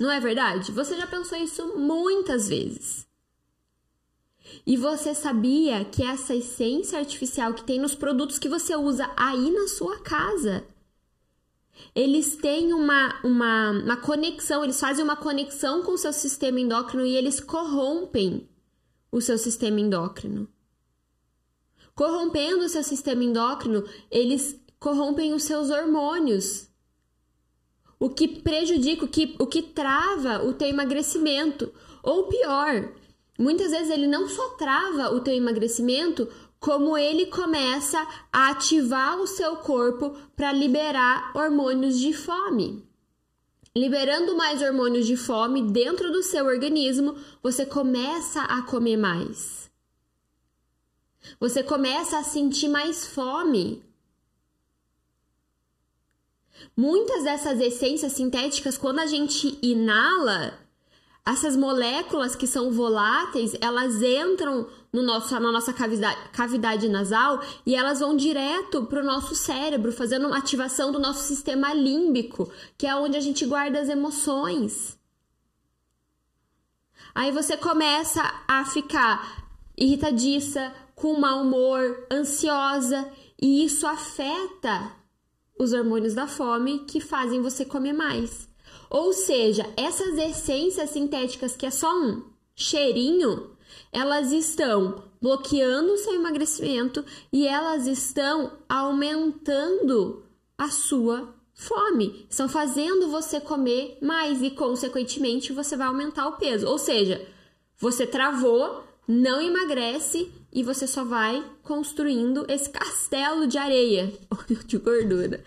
Não 0.00 0.10
é 0.10 0.18
verdade? 0.18 0.72
Você 0.72 0.96
já 0.96 1.06
pensou 1.06 1.36
isso 1.36 1.76
muitas 1.76 2.48
vezes. 2.48 3.06
E 4.66 4.74
você 4.74 5.14
sabia 5.14 5.84
que 5.84 6.02
essa 6.02 6.34
essência 6.34 6.98
artificial 6.98 7.52
que 7.52 7.62
tem 7.62 7.78
nos 7.78 7.94
produtos 7.94 8.38
que 8.38 8.48
você 8.48 8.74
usa 8.74 9.12
aí 9.14 9.50
na 9.50 9.68
sua 9.68 10.00
casa, 10.00 10.64
eles 11.94 12.34
têm 12.34 12.72
uma, 12.72 13.20
uma, 13.22 13.70
uma 13.72 13.96
conexão, 13.98 14.64
eles 14.64 14.80
fazem 14.80 15.04
uma 15.04 15.16
conexão 15.16 15.82
com 15.82 15.92
o 15.92 15.98
seu 15.98 16.14
sistema 16.14 16.58
endócrino 16.58 17.04
e 17.04 17.14
eles 17.14 17.38
corrompem 17.38 18.48
o 19.12 19.20
seu 19.20 19.36
sistema 19.36 19.80
endócrino. 19.80 20.48
Corrompendo 21.94 22.64
o 22.64 22.68
seu 22.70 22.82
sistema 22.82 23.22
endócrino, 23.22 23.84
eles 24.10 24.58
corrompem 24.78 25.34
os 25.34 25.42
seus 25.42 25.68
hormônios. 25.68 26.69
O 28.00 28.10
que 28.10 28.26
prejudica, 28.26 29.04
o 29.04 29.08
que, 29.08 29.36
o 29.38 29.46
que 29.46 29.62
trava 29.62 30.42
o 30.44 30.52
teu 30.52 30.66
emagrecimento. 30.66 31.72
Ou 32.02 32.24
pior, 32.24 32.90
Muitas 33.40 33.70
vezes 33.70 33.88
ele 33.88 34.06
não 34.06 34.28
só 34.28 34.50
trava 34.50 35.14
o 35.14 35.20
teu 35.20 35.32
emagrecimento, 35.32 36.28
como 36.58 36.94
ele 36.98 37.24
começa 37.24 38.06
a 38.30 38.50
ativar 38.50 39.18
o 39.18 39.26
seu 39.26 39.56
corpo 39.56 40.14
para 40.36 40.52
liberar 40.52 41.32
hormônios 41.34 41.98
de 41.98 42.12
fome. 42.12 42.86
Liberando 43.74 44.36
mais 44.36 44.60
hormônios 44.60 45.06
de 45.06 45.16
fome 45.16 45.62
dentro 45.72 46.12
do 46.12 46.22
seu 46.22 46.44
organismo, 46.44 47.16
você 47.42 47.64
começa 47.64 48.42
a 48.42 48.60
comer 48.60 48.98
mais. 48.98 49.70
Você 51.40 51.62
começa 51.62 52.18
a 52.18 52.22
sentir 52.22 52.68
mais 52.68 53.06
fome. 53.06 53.82
Muitas 56.76 57.24
dessas 57.24 57.60
essências 57.60 58.12
sintéticas, 58.12 58.78
quando 58.78 59.00
a 59.00 59.06
gente 59.06 59.58
inala, 59.62 60.58
essas 61.24 61.56
moléculas 61.56 62.34
que 62.34 62.46
são 62.46 62.72
voláteis, 62.72 63.56
elas 63.60 64.02
entram 64.02 64.66
no 64.92 65.02
nosso, 65.02 65.38
na 65.38 65.52
nossa 65.52 65.72
cavidade, 65.72 66.18
cavidade 66.32 66.88
nasal 66.88 67.40
e 67.64 67.74
elas 67.74 68.00
vão 68.00 68.16
direto 68.16 68.84
para 68.86 69.00
o 69.00 69.04
nosso 69.04 69.34
cérebro, 69.34 69.92
fazendo 69.92 70.26
uma 70.26 70.38
ativação 70.38 70.90
do 70.90 70.98
nosso 70.98 71.24
sistema 71.24 71.72
límbico, 71.72 72.50
que 72.76 72.86
é 72.86 72.94
onde 72.96 73.16
a 73.16 73.20
gente 73.20 73.44
guarda 73.46 73.80
as 73.80 73.88
emoções. 73.88 74.98
Aí 77.14 77.30
você 77.32 77.56
começa 77.56 78.22
a 78.46 78.64
ficar 78.64 79.46
irritadiça, 79.76 80.72
com 80.94 81.18
mau 81.18 81.42
humor, 81.42 82.06
ansiosa, 82.10 83.10
e 83.40 83.64
isso 83.64 83.86
afeta 83.86 84.99
os 85.60 85.74
hormônios 85.74 86.14
da 86.14 86.26
fome 86.26 86.86
que 86.86 87.00
fazem 87.00 87.42
você 87.42 87.66
comer 87.66 87.92
mais. 87.92 88.48
Ou 88.88 89.12
seja, 89.12 89.68
essas 89.76 90.16
essências 90.16 90.88
sintéticas 90.88 91.54
que 91.54 91.66
é 91.66 91.70
só 91.70 91.94
um 91.94 92.22
cheirinho, 92.56 93.50
elas 93.92 94.32
estão 94.32 95.04
bloqueando 95.20 95.92
o 95.92 95.98
seu 95.98 96.14
emagrecimento 96.14 97.04
e 97.30 97.46
elas 97.46 97.86
estão 97.86 98.52
aumentando 98.66 100.24
a 100.56 100.70
sua 100.70 101.34
fome. 101.52 102.26
Estão 102.30 102.48
fazendo 102.48 103.08
você 103.08 103.38
comer 103.38 103.98
mais 104.00 104.40
e, 104.40 104.50
consequentemente, 104.50 105.52
você 105.52 105.76
vai 105.76 105.88
aumentar 105.88 106.26
o 106.26 106.38
peso. 106.38 106.66
Ou 106.66 106.78
seja, 106.78 107.28
você 107.76 108.06
travou, 108.06 108.82
não 109.06 109.42
emagrece 109.42 110.32
e 110.52 110.62
você 110.62 110.86
só 110.86 111.04
vai 111.04 111.44
construindo 111.62 112.44
esse 112.48 112.68
castelo 112.70 113.46
de 113.46 113.58
areia 113.58 114.12
de 114.66 114.78
gordura. 114.78 115.42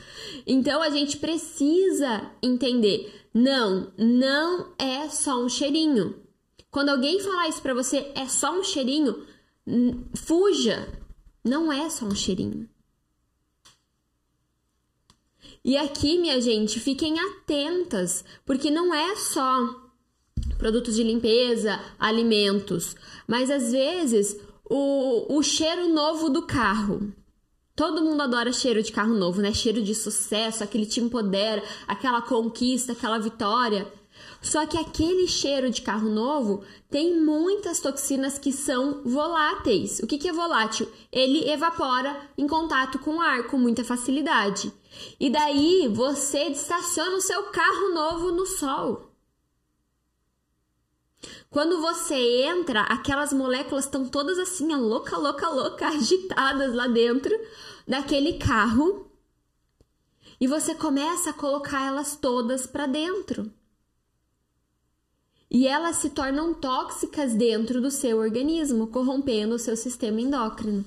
Então 0.45 0.81
a 0.81 0.89
gente 0.89 1.17
precisa 1.17 2.31
entender 2.41 3.23
não, 3.33 3.91
não 3.97 4.73
é 4.77 5.09
só 5.09 5.43
um 5.43 5.49
cheirinho. 5.49 6.21
Quando 6.69 6.89
alguém 6.89 7.19
falar 7.19 7.49
isso 7.49 7.61
para 7.61 7.73
você, 7.73 8.11
é 8.15 8.27
só 8.27 8.57
um 8.57 8.63
cheirinho, 8.63 9.25
fuja. 10.15 10.87
Não 11.43 11.71
é 11.71 11.89
só 11.89 12.05
um 12.05 12.15
cheirinho. 12.15 12.69
E 15.65 15.77
aqui, 15.77 16.17
minha 16.17 16.39
gente, 16.41 16.79
fiquem 16.79 17.15
atentas, 17.19 18.23
porque 18.45 18.69
não 18.69 18.93
é 18.93 19.15
só 19.15 19.81
produtos 20.57 20.95
de 20.95 21.03
limpeza, 21.03 21.79
alimentos, 21.97 22.95
mas 23.27 23.49
às 23.49 23.71
vezes 23.71 24.39
o, 24.75 25.37
o 25.37 25.43
cheiro 25.43 25.87
novo 25.89 26.31
do 26.31 26.47
carro. 26.47 27.13
Todo 27.75 28.03
mundo 28.03 28.21
adora 28.21 28.51
cheiro 28.51 28.81
de 28.81 28.91
carro 28.91 29.13
novo, 29.13 29.39
né? 29.39 29.53
Cheiro 29.53 29.83
de 29.83 29.93
sucesso, 29.93 30.63
aquele 30.63 30.87
te 30.87 30.99
empodera, 30.99 31.63
aquela 31.87 32.23
conquista, 32.23 32.93
aquela 32.93 33.19
vitória. 33.19 33.87
Só 34.41 34.65
que 34.65 34.75
aquele 34.75 35.27
cheiro 35.27 35.69
de 35.69 35.83
carro 35.83 36.09
novo 36.09 36.63
tem 36.89 37.19
muitas 37.19 37.79
toxinas 37.79 38.39
que 38.39 38.51
são 38.51 39.03
voláteis. 39.05 39.99
O 39.99 40.07
que, 40.07 40.17
que 40.17 40.27
é 40.27 40.33
volátil? 40.33 40.87
Ele 41.11 41.47
evapora 41.51 42.19
em 42.35 42.47
contato 42.47 42.97
com 42.97 43.17
o 43.17 43.21
ar 43.21 43.43
com 43.43 43.59
muita 43.59 43.83
facilidade. 43.83 44.73
E 45.19 45.29
daí 45.29 45.87
você 45.87 46.45
estaciona 46.45 47.17
o 47.17 47.21
seu 47.21 47.43
carro 47.43 47.93
novo 47.93 48.31
no 48.31 48.47
sol. 48.47 49.12
Quando 51.53 51.79
você 51.79 52.15
entra, 52.45 52.81
aquelas 52.81 53.31
moléculas 53.31 53.85
estão 53.85 54.09
todas 54.09 54.39
assim, 54.39 54.75
louca, 54.75 55.15
louca, 55.15 55.47
louca, 55.49 55.85
agitadas 55.93 56.73
lá 56.73 56.87
dentro 56.87 57.31
daquele 57.87 58.39
carro. 58.39 59.11
E 60.41 60.47
você 60.47 60.73
começa 60.73 61.29
a 61.29 61.33
colocar 61.33 61.85
elas 61.85 62.15
todas 62.15 62.65
para 62.65 62.87
dentro. 62.87 63.53
E 65.47 65.67
elas 65.67 65.97
se 65.97 66.09
tornam 66.09 66.55
tóxicas 66.55 67.35
dentro 67.35 67.79
do 67.79 67.91
seu 67.91 68.17
organismo, 68.17 68.87
corrompendo 68.87 69.53
o 69.53 69.59
seu 69.59 69.77
sistema 69.77 70.19
endócrino. 70.19 70.83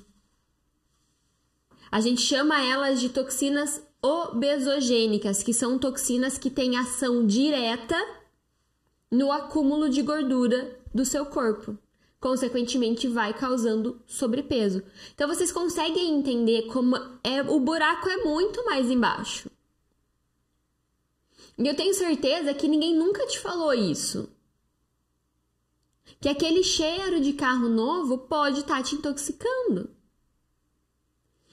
A 1.92 2.00
gente 2.00 2.22
chama 2.22 2.60
elas 2.60 2.98
de 2.98 3.10
toxinas 3.10 3.80
obesogênicas, 4.02 5.44
que 5.44 5.54
são 5.54 5.78
toxinas 5.78 6.36
que 6.36 6.50
têm 6.50 6.76
ação 6.76 7.24
direta 7.24 7.96
no 9.10 9.30
acúmulo 9.30 9.88
de 9.88 10.02
gordura 10.02 10.78
do 10.94 11.04
seu 11.04 11.26
corpo. 11.26 11.78
Consequentemente, 12.20 13.06
vai 13.06 13.32
causando 13.32 14.00
sobrepeso. 14.06 14.82
Então, 15.14 15.28
vocês 15.28 15.52
conseguem 15.52 16.18
entender 16.18 16.62
como 16.62 16.96
é, 17.22 17.42
o 17.42 17.60
buraco 17.60 18.08
é 18.08 18.24
muito 18.24 18.64
mais 18.64 18.90
embaixo. 18.90 19.50
E 21.58 21.66
eu 21.66 21.74
tenho 21.74 21.94
certeza 21.94 22.52
que 22.52 22.68
ninguém 22.68 22.94
nunca 22.94 23.26
te 23.26 23.38
falou 23.38 23.72
isso. 23.72 24.28
Que 26.20 26.28
aquele 26.28 26.62
cheiro 26.62 27.20
de 27.20 27.32
carro 27.32 27.68
novo 27.68 28.18
pode 28.18 28.60
estar 28.60 28.76
tá 28.76 28.82
te 28.82 28.94
intoxicando. 28.94 29.95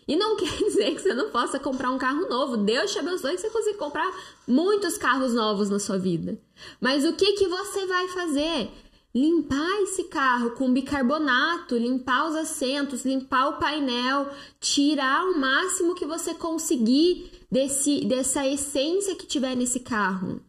E 0.07 0.15
não 0.15 0.35
quer 0.37 0.57
dizer 0.57 0.95
que 0.95 1.01
você 1.01 1.13
não 1.13 1.29
possa 1.29 1.59
comprar 1.59 1.91
um 1.91 1.97
carro 1.97 2.27
novo. 2.27 2.57
Deus 2.57 2.91
te 2.91 2.99
abençoe 2.99 3.35
que 3.35 3.41
você 3.41 3.49
consiga 3.49 3.77
comprar 3.77 4.11
muitos 4.47 4.97
carros 4.97 5.33
novos 5.33 5.69
na 5.69 5.79
sua 5.79 5.97
vida. 5.97 6.39
Mas 6.79 7.05
o 7.05 7.13
que, 7.13 7.33
que 7.33 7.47
você 7.47 7.85
vai 7.85 8.07
fazer? 8.09 8.69
Limpar 9.15 9.81
esse 9.83 10.05
carro 10.05 10.51
com 10.51 10.73
bicarbonato, 10.73 11.77
limpar 11.77 12.29
os 12.29 12.35
assentos, 12.35 13.05
limpar 13.05 13.49
o 13.49 13.59
painel, 13.59 14.27
tirar 14.59 15.23
o 15.25 15.39
máximo 15.39 15.93
que 15.93 16.05
você 16.05 16.33
conseguir 16.33 17.31
desse, 17.51 18.03
dessa 18.05 18.47
essência 18.47 19.15
que 19.15 19.27
tiver 19.27 19.55
nesse 19.55 19.81
carro. 19.81 20.41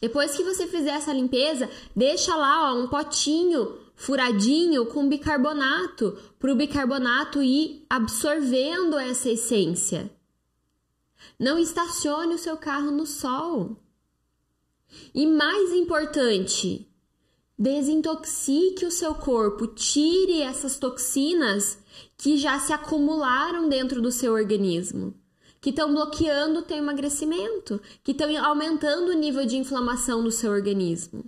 Depois 0.00 0.34
que 0.36 0.44
você 0.44 0.66
fizer 0.66 0.92
essa 0.92 1.12
limpeza, 1.12 1.68
deixa 1.94 2.34
lá 2.34 2.72
ó, 2.72 2.78
um 2.78 2.88
potinho 2.88 3.76
furadinho 3.98 4.86
com 4.86 5.08
bicarbonato, 5.08 6.16
para 6.38 6.52
o 6.52 6.54
bicarbonato 6.54 7.42
ir 7.42 7.84
absorvendo 7.90 8.96
essa 8.96 9.28
essência. 9.28 10.10
Não 11.38 11.58
estacione 11.58 12.34
o 12.34 12.38
seu 12.38 12.56
carro 12.56 12.92
no 12.92 13.04
sol. 13.04 13.76
E 15.12 15.26
mais 15.26 15.72
importante, 15.72 16.88
desintoxique 17.58 18.86
o 18.86 18.90
seu 18.90 19.16
corpo, 19.16 19.66
tire 19.66 20.42
essas 20.42 20.78
toxinas 20.78 21.76
que 22.16 22.38
já 22.38 22.58
se 22.60 22.72
acumularam 22.72 23.68
dentro 23.68 24.00
do 24.00 24.12
seu 24.12 24.32
organismo. 24.32 25.12
que 25.60 25.70
estão 25.70 25.92
bloqueando 25.92 26.60
o 26.60 26.62
teu 26.62 26.76
emagrecimento, 26.76 27.80
que 28.02 28.12
estão 28.12 28.28
aumentando 28.44 29.10
o 29.10 29.14
nível 29.14 29.44
de 29.44 29.56
inflamação 29.56 30.22
do 30.22 30.30
seu 30.30 30.52
organismo. 30.52 31.24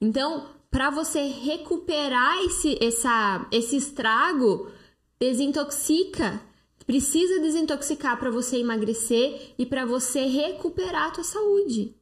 Então, 0.00 0.48
para 0.70 0.88
você 0.90 1.20
recuperar 1.22 2.38
esse, 2.44 2.78
essa, 2.80 3.46
esse 3.50 3.76
estrago, 3.76 4.70
desintoxica. 5.18 6.40
Precisa 6.86 7.40
desintoxicar 7.40 8.18
para 8.18 8.30
você 8.30 8.58
emagrecer 8.58 9.54
e 9.58 9.66
para 9.66 9.84
você 9.84 10.26
recuperar 10.26 11.08
a 11.08 11.10
tua 11.10 11.24
saúde. 11.24 11.94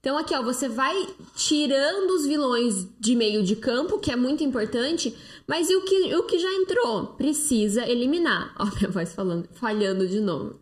Então 0.00 0.16
aqui, 0.16 0.34
ó, 0.34 0.42
você 0.42 0.68
vai 0.68 0.94
tirando 1.34 2.10
os 2.10 2.24
vilões 2.24 2.86
de 3.00 3.16
meio 3.16 3.42
de 3.42 3.56
campo, 3.56 3.98
que 3.98 4.12
é 4.12 4.16
muito 4.16 4.44
importante, 4.44 5.16
mas 5.46 5.68
e 5.68 5.74
o 5.74 5.82
que, 5.82 6.14
o 6.14 6.22
que 6.22 6.38
já 6.38 6.52
entrou? 6.54 7.08
Precisa 7.08 7.86
eliminar. 7.88 8.54
Ó, 8.58 8.64
minha 8.76 8.90
voz 8.90 9.12
falando, 9.12 9.48
falhando 9.54 10.06
de 10.06 10.20
novo. 10.20 10.60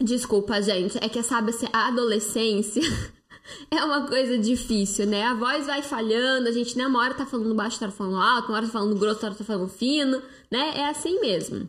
Desculpa, 0.00 0.60
gente, 0.60 0.98
é 0.98 1.08
que 1.08 1.22
sabe 1.22 1.50
assim, 1.50 1.66
a 1.72 1.88
adolescência 1.88 2.82
é 3.70 3.84
uma 3.84 4.06
coisa 4.06 4.38
difícil, 4.38 5.06
né? 5.06 5.22
A 5.22 5.34
voz 5.34 5.66
vai 5.66 5.82
falhando, 5.82 6.48
a 6.48 6.52
gente, 6.52 6.76
né, 6.76 6.86
uma 6.86 7.00
hora 7.00 7.14
tá 7.14 7.26
falando 7.26 7.54
baixo, 7.54 7.78
tá 7.78 7.90
falando 7.90 8.16
alto, 8.16 8.48
uma 8.48 8.56
hora 8.56 8.66
tá 8.66 8.72
falando 8.72 8.98
grosso, 8.98 9.14
outra 9.14 9.28
hora 9.28 9.38
tá 9.38 9.44
falando 9.44 9.68
fino, 9.68 10.22
né? 10.50 10.78
É 10.78 10.88
assim 10.88 11.20
mesmo. 11.20 11.68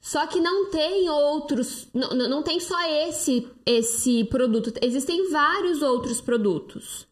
Só 0.00 0.26
que 0.26 0.40
não 0.40 0.70
tem 0.70 1.10
outros, 1.10 1.86
não, 1.92 2.08
não 2.14 2.42
tem 2.42 2.58
só 2.60 2.80
esse 3.08 3.46
esse 3.66 4.24
produto, 4.24 4.72
existem 4.80 5.30
vários 5.30 5.82
outros 5.82 6.20
produtos. 6.20 7.06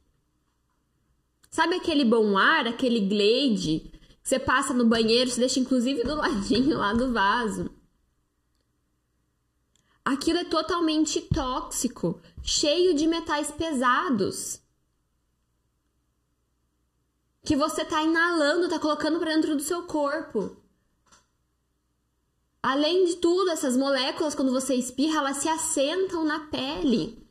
Sabe 1.51 1.75
aquele 1.75 2.05
bom 2.05 2.39
ar, 2.39 2.67
aquele 2.67 3.01
Glade 3.01 3.91
que 4.23 4.29
você 4.29 4.39
passa 4.39 4.73
no 4.73 4.87
banheiro, 4.87 5.31
você 5.31 5.41
deixa 5.41 5.61
inclusive 5.61 6.05
do 6.05 6.15
ladinho 6.15 6.79
lá 6.79 6.95
do 6.95 7.13
vaso? 7.13 7.71
Aquilo 10.07 10.39
é 10.39 10.45
totalmente 10.45 11.21
tóxico, 11.21 12.21
cheio 12.41 12.95
de 12.95 13.09
metais 13.09 13.51
pesados. 13.51 14.63
Que 17.45 17.57
você 17.57 17.85
tá 17.85 18.05
inalando, 18.05 18.69
tá 18.69 18.79
colocando 18.79 19.19
para 19.19 19.35
dentro 19.35 19.57
do 19.57 19.63
seu 19.65 19.83
corpo. 19.83 20.57
Além 22.63 23.07
de 23.07 23.17
tudo, 23.17 23.51
essas 23.51 23.77
moléculas, 23.77 24.37
quando 24.37 24.53
você 24.53 24.77
espirra, 24.77 25.19
elas 25.19 25.39
se 25.39 25.49
assentam 25.49 26.25
na 26.25 26.39
pele. 26.39 27.27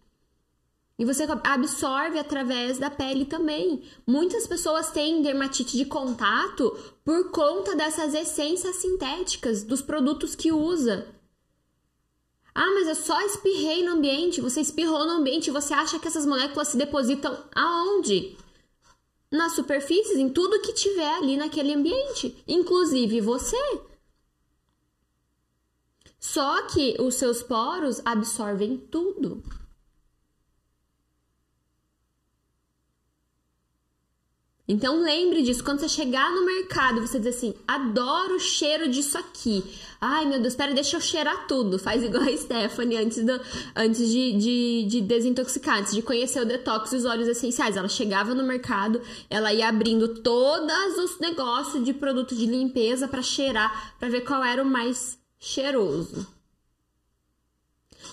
E 0.99 1.05
você 1.05 1.25
absorve 1.45 2.19
através 2.19 2.77
da 2.77 2.89
pele 2.89 3.23
também. 3.23 3.89
Muitas 4.05 4.47
pessoas 4.47 4.91
têm 4.91 5.21
dermatite 5.21 5.77
de 5.77 5.85
contato 5.85 6.77
por 7.05 7.31
conta 7.31 7.73
dessas 7.73 8.13
essências 8.13 8.75
sintéticas 8.75 9.63
dos 9.63 9.81
produtos 9.81 10.35
que 10.35 10.51
usa. 10.51 11.14
Ah, 12.57 12.71
mas 12.73 12.87
eu 12.87 12.95
só 12.95 13.21
espirrei 13.21 13.83
no 13.83 13.97
ambiente. 13.97 14.39
Você 14.39 14.61
espirrou 14.61 15.05
no 15.05 15.11
ambiente 15.11 15.51
você 15.51 15.73
acha 15.73 15.99
que 15.99 16.07
essas 16.07 16.25
moléculas 16.25 16.69
se 16.69 16.77
depositam 16.77 17.37
aonde? 17.53 18.37
Nas 19.29 19.53
superfícies, 19.53 20.17
em 20.17 20.29
tudo 20.29 20.61
que 20.61 20.71
tiver 20.71 21.15
ali 21.15 21.35
naquele 21.35 21.73
ambiente, 21.73 22.41
inclusive 22.47 23.19
você. 23.19 23.57
Só 26.17 26.61
que 26.67 26.95
os 27.01 27.15
seus 27.15 27.43
poros 27.43 28.01
absorvem 28.05 28.77
tudo. 28.77 29.43
Então 34.67 34.99
lembre 34.99 35.43
disso, 35.43 35.63
quando 35.63 35.79
você 35.79 35.87
chegar 35.87 36.31
no 36.31 36.43
mercado, 36.43 37.01
você 37.01 37.19
diz 37.19 37.35
assim: 37.35 37.53
adoro 37.67 38.35
o 38.35 38.39
cheiro 38.39 38.89
disso 38.89 39.15
aqui. 39.15 39.63
Ai 40.01 40.25
meu 40.25 40.41
Deus, 40.41 40.55
pera, 40.55 40.73
deixa 40.73 40.97
eu 40.97 41.01
cheirar 41.01 41.45
tudo. 41.47 41.77
Faz 41.77 42.03
igual 42.03 42.23
a 42.23 42.35
Stephanie 42.35 42.97
antes, 42.97 43.23
do, 43.23 43.39
antes 43.75 44.09
de, 44.09 44.33
de, 44.33 44.85
de 44.87 45.01
desintoxicar, 45.01 45.79
antes 45.79 45.93
de 45.93 46.01
conhecer 46.01 46.41
o 46.41 46.45
detox 46.45 46.91
e 46.93 46.95
os 46.95 47.05
óleos 47.05 47.27
essenciais. 47.27 47.77
Ela 47.77 47.87
chegava 47.87 48.33
no 48.33 48.43
mercado, 48.43 48.99
ela 49.29 49.53
ia 49.53 49.69
abrindo 49.69 50.15
todos 50.21 50.97
os 50.97 51.19
negócios 51.19 51.83
de 51.85 51.93
produto 51.93 52.35
de 52.35 52.47
limpeza 52.47 53.07
para 53.07 53.21
cheirar, 53.21 53.95
para 53.99 54.09
ver 54.09 54.21
qual 54.21 54.43
era 54.43 54.63
o 54.63 54.65
mais 54.65 55.19
cheiroso. 55.37 56.34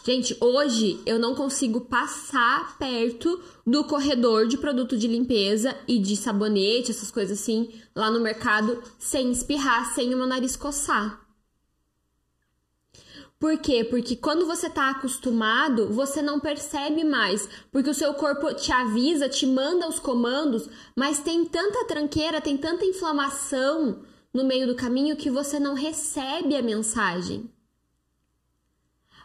Gente, 0.04 0.36
hoje 0.40 1.00
eu 1.06 1.18
não 1.18 1.34
consigo 1.34 1.82
passar 1.82 2.76
perto 2.78 3.40
do 3.66 3.84
corredor 3.84 4.48
de 4.48 4.56
produto 4.56 4.96
de 4.96 5.06
limpeza 5.06 5.76
e 5.86 5.98
de 5.98 6.16
sabonete, 6.16 6.90
essas 6.90 7.10
coisas 7.10 7.38
assim, 7.38 7.70
lá 7.94 8.10
no 8.10 8.20
mercado, 8.20 8.82
sem 8.98 9.30
espirrar, 9.30 9.94
sem 9.94 10.12
o 10.12 10.16
meu 10.16 10.26
nariz 10.26 10.56
coçar. 10.56 11.22
Por 13.38 13.58
quê? 13.58 13.82
Porque 13.82 14.14
quando 14.14 14.46
você 14.46 14.70
tá 14.70 14.90
acostumado, 14.90 15.88
você 15.88 16.22
não 16.22 16.38
percebe 16.38 17.02
mais, 17.02 17.48
porque 17.72 17.90
o 17.90 17.94
seu 17.94 18.14
corpo 18.14 18.54
te 18.54 18.70
avisa, 18.70 19.28
te 19.28 19.46
manda 19.46 19.88
os 19.88 19.98
comandos, 19.98 20.68
mas 20.96 21.18
tem 21.18 21.44
tanta 21.44 21.84
tranqueira, 21.84 22.40
tem 22.40 22.56
tanta 22.56 22.84
inflamação 22.84 24.02
no 24.32 24.44
meio 24.44 24.66
do 24.66 24.76
caminho 24.76 25.16
que 25.16 25.28
você 25.28 25.58
não 25.58 25.74
recebe 25.74 26.54
a 26.56 26.62
mensagem. 26.62 27.50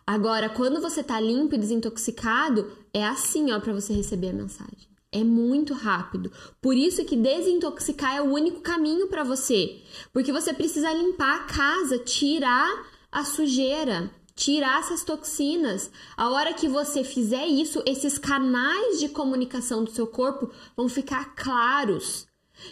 Agora, 0.08 0.48
quando 0.48 0.80
você 0.80 1.04
tá 1.04 1.20
limpo 1.20 1.56
e 1.56 1.58
desintoxicado, 1.58 2.72
é 2.93 3.06
assim, 3.06 3.52
ó, 3.52 3.60
para 3.60 3.74
você 3.74 3.91
receber 3.91 4.30
a 4.30 4.34
mensagem. 4.34 4.88
É 5.12 5.22
muito 5.22 5.74
rápido. 5.74 6.32
Por 6.62 6.78
isso 6.78 7.04
que 7.04 7.17
desintoxicar 7.17 8.15
é 8.15 8.22
o 8.22 8.32
único 8.32 8.62
caminho 8.62 9.08
para 9.08 9.26
você, 9.26 9.82
porque 10.13 10.32
você 10.32 10.54
precisa 10.54 10.93
limpar 10.93 11.36
a 11.36 11.43
casa, 11.43 12.00
tirar 12.00 12.86
a 13.12 13.26
sujeira, 13.26 14.10
tirar 14.34 14.80
essas 14.80 15.04
toxinas. 15.04 15.91
A 16.15 16.30
hora 16.30 16.54
que 16.54 16.70
você 16.70 17.04
fizer 17.04 17.46
isso, 17.46 17.84
esses 17.86 18.17
canais 18.17 19.00
de 19.00 19.10
comunicação 19.10 19.84
do 19.84 19.91
seu 19.91 20.08
corpo 20.08 20.50
vão 20.76 20.88
ficar 20.88 21.36
claros. 21.36 22.28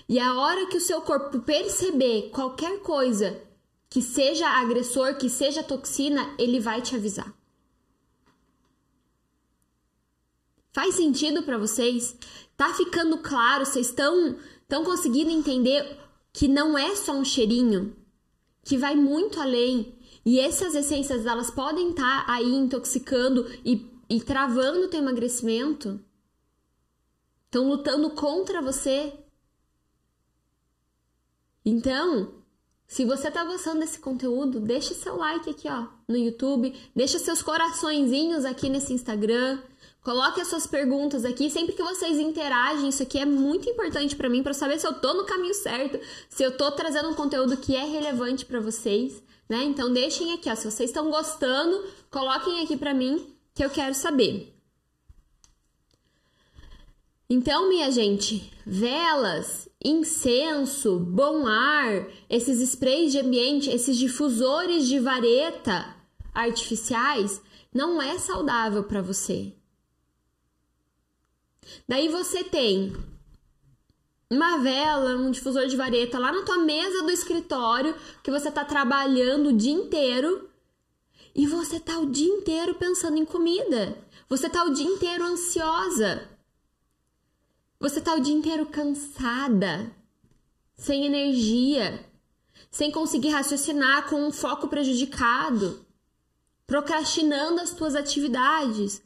E 0.07 0.17
a 0.19 0.35
hora 0.35 0.67
que 0.67 0.77
o 0.77 0.81
seu 0.81 1.01
corpo 1.01 1.39
perceber 1.41 2.29
qualquer 2.31 2.79
coisa 2.79 3.41
que 3.95 4.01
seja 4.01 4.49
agressor, 4.49 5.15
que 5.15 5.29
seja 5.29 5.63
toxina, 5.63 6.35
ele 6.37 6.59
vai 6.59 6.81
te 6.81 6.97
avisar. 6.97 7.33
Faz 10.73 10.95
sentido 10.95 11.43
para 11.43 11.57
vocês? 11.57 12.13
Tá 12.57 12.73
ficando 12.73 13.19
claro? 13.19 13.65
Vocês 13.65 13.87
estão 13.87 14.37
estão 14.63 14.83
conseguindo 14.83 15.31
entender 15.31 15.97
que 16.33 16.45
não 16.45 16.77
é 16.77 16.93
só 16.93 17.13
um 17.13 17.23
cheirinho, 17.23 17.95
que 18.65 18.77
vai 18.77 18.97
muito 18.97 19.39
além. 19.39 19.97
E 20.25 20.41
essas 20.41 20.75
essências 20.75 21.25
elas 21.25 21.49
podem 21.49 21.91
estar 21.91 22.25
tá 22.25 22.33
aí 22.33 22.53
intoxicando 22.53 23.49
e, 23.63 23.89
e 24.09 24.19
travando 24.19 24.81
o 24.81 24.89
teu 24.89 24.99
emagrecimento. 24.99 26.03
Estão 27.45 27.69
lutando 27.69 28.09
contra 28.09 28.61
você. 28.61 29.17
Então, 31.63 32.43
se 32.87 33.03
você 33.03 33.31
tá 33.31 33.43
gostando 33.43 33.79
desse 33.79 33.99
conteúdo, 33.99 34.59
deixa 34.59 34.93
seu 34.93 35.15
like 35.15 35.49
aqui, 35.49 35.67
ó, 35.67 35.87
no 36.07 36.15
YouTube, 36.15 36.73
deixa 36.95 37.17
seus 37.17 37.41
coraçõezinhos 37.41 38.45
aqui 38.45 38.69
nesse 38.69 38.93
Instagram. 38.93 39.59
Coloque 40.03 40.39
as 40.39 40.47
suas 40.47 40.67
perguntas 40.67 41.25
aqui, 41.25 41.49
sempre 41.49 41.73
que 41.73 41.81
vocês 41.81 42.19
interagem, 42.19 42.89
isso 42.89 43.01
aqui 43.01 43.17
é 43.17 43.25
muito 43.25 43.67
importante 43.67 44.15
para 44.15 44.29
mim 44.29 44.43
para 44.43 44.53
saber 44.53 44.79
se 44.79 44.85
eu 44.85 44.93
tô 44.93 45.15
no 45.15 45.25
caminho 45.25 45.55
certo, 45.55 45.99
se 46.29 46.43
eu 46.43 46.55
tô 46.55 46.71
trazendo 46.71 47.09
um 47.09 47.15
conteúdo 47.15 47.57
que 47.57 47.75
é 47.75 47.83
relevante 47.83 48.45
para 48.45 48.59
vocês, 48.59 49.23
né? 49.49 49.63
Então 49.63 49.91
deixem 49.91 50.33
aqui, 50.33 50.47
ó, 50.47 50.55
se 50.55 50.69
vocês 50.69 50.91
estão 50.91 51.09
gostando, 51.09 51.83
coloquem 52.11 52.61
aqui 52.61 52.77
para 52.77 52.93
mim 52.93 53.35
que 53.55 53.65
eu 53.65 53.69
quero 53.69 53.95
saber. 53.95 54.55
Então, 57.27 57.67
minha 57.67 57.91
gente, 57.91 58.53
velas, 58.63 59.67
incenso, 59.85 60.99
bom 60.99 61.45
ar, 61.45 62.07
esses 62.27 62.59
sprays 62.59 63.11
de 63.11 63.19
ambiente, 63.19 63.69
esses 63.69 63.95
difusores 63.97 64.87
de 64.87 64.99
vareta 64.99 65.95
artificiais, 66.33 67.39
não 67.71 68.01
é 68.01 68.17
saudável 68.17 68.83
para 68.83 69.01
você. 69.01 69.53
Daí 71.87 72.09
você 72.09 72.43
tem 72.43 72.95
uma 74.29 74.57
vela, 74.57 75.17
um 75.17 75.29
difusor 75.29 75.67
de 75.67 75.77
vareta 75.77 76.17
lá 76.17 76.31
na 76.31 76.41
tua 76.41 76.57
mesa 76.57 77.03
do 77.03 77.11
escritório 77.11 77.95
que 78.23 78.31
você 78.31 78.49
está 78.49 78.65
trabalhando 78.65 79.49
o 79.49 79.53
dia 79.53 79.73
inteiro 79.73 80.49
e 81.35 81.45
você 81.45 81.79
tá 81.79 81.99
o 81.99 82.09
dia 82.09 82.33
inteiro 82.33 82.75
pensando 82.75 83.17
em 83.17 83.25
comida. 83.25 83.97
Você 84.27 84.49
tá 84.49 84.63
o 84.63 84.73
dia 84.73 84.87
inteiro 84.87 85.23
ansiosa. 85.23 86.34
Você 87.79 88.01
tá 88.01 88.15
o 88.15 88.19
dia 88.19 88.33
inteiro 88.33 88.65
cansada, 88.67 89.91
sem 90.75 91.05
energia, 91.05 92.05
sem 92.71 92.91
conseguir 92.91 93.29
raciocinar 93.29 94.09
com 94.09 94.27
um 94.27 94.31
foco 94.31 94.67
prejudicado, 94.67 95.85
procrastinando 96.65 97.61
as 97.61 97.71
tuas 97.71 97.95
atividades. 97.95 99.01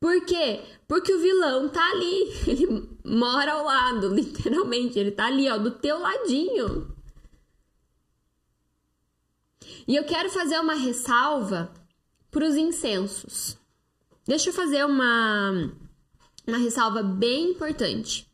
Por 0.00 0.24
quê? 0.24 0.62
Porque 0.86 1.12
o 1.12 1.20
vilão 1.20 1.68
tá 1.68 1.84
ali, 1.90 2.32
ele 2.48 2.98
mora 3.04 3.52
ao 3.52 3.64
lado, 3.64 4.14
literalmente, 4.14 4.98
ele 4.98 5.10
tá 5.10 5.26
ali, 5.26 5.48
ó, 5.48 5.58
do 5.58 5.70
teu 5.70 5.98
ladinho. 5.98 6.94
E 9.86 9.96
eu 9.96 10.04
quero 10.04 10.30
fazer 10.30 10.58
uma 10.58 10.74
ressalva 10.74 11.72
para 12.30 12.46
os 12.46 12.56
incensos. 12.56 13.56
Deixa 14.26 14.48
eu 14.48 14.54
fazer 14.54 14.84
uma, 14.84 15.70
uma 16.46 16.58
ressalva 16.58 17.02
bem 17.02 17.50
importante. 17.50 18.28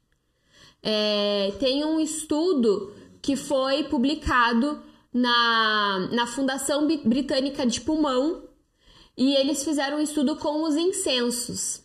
É, 0.82 1.52
tem 1.58 1.84
um 1.84 2.00
estudo 2.00 2.94
que 3.20 3.36
foi 3.36 3.84
publicado 3.84 4.82
na, 5.12 6.08
na 6.12 6.26
Fundação 6.26 6.86
Britânica 6.86 7.66
de 7.66 7.80
Pulmão 7.80 8.48
e 9.16 9.34
eles 9.34 9.62
fizeram 9.62 9.98
um 9.98 10.02
estudo 10.02 10.36
com 10.36 10.62
os 10.62 10.76
incensos. 10.76 11.82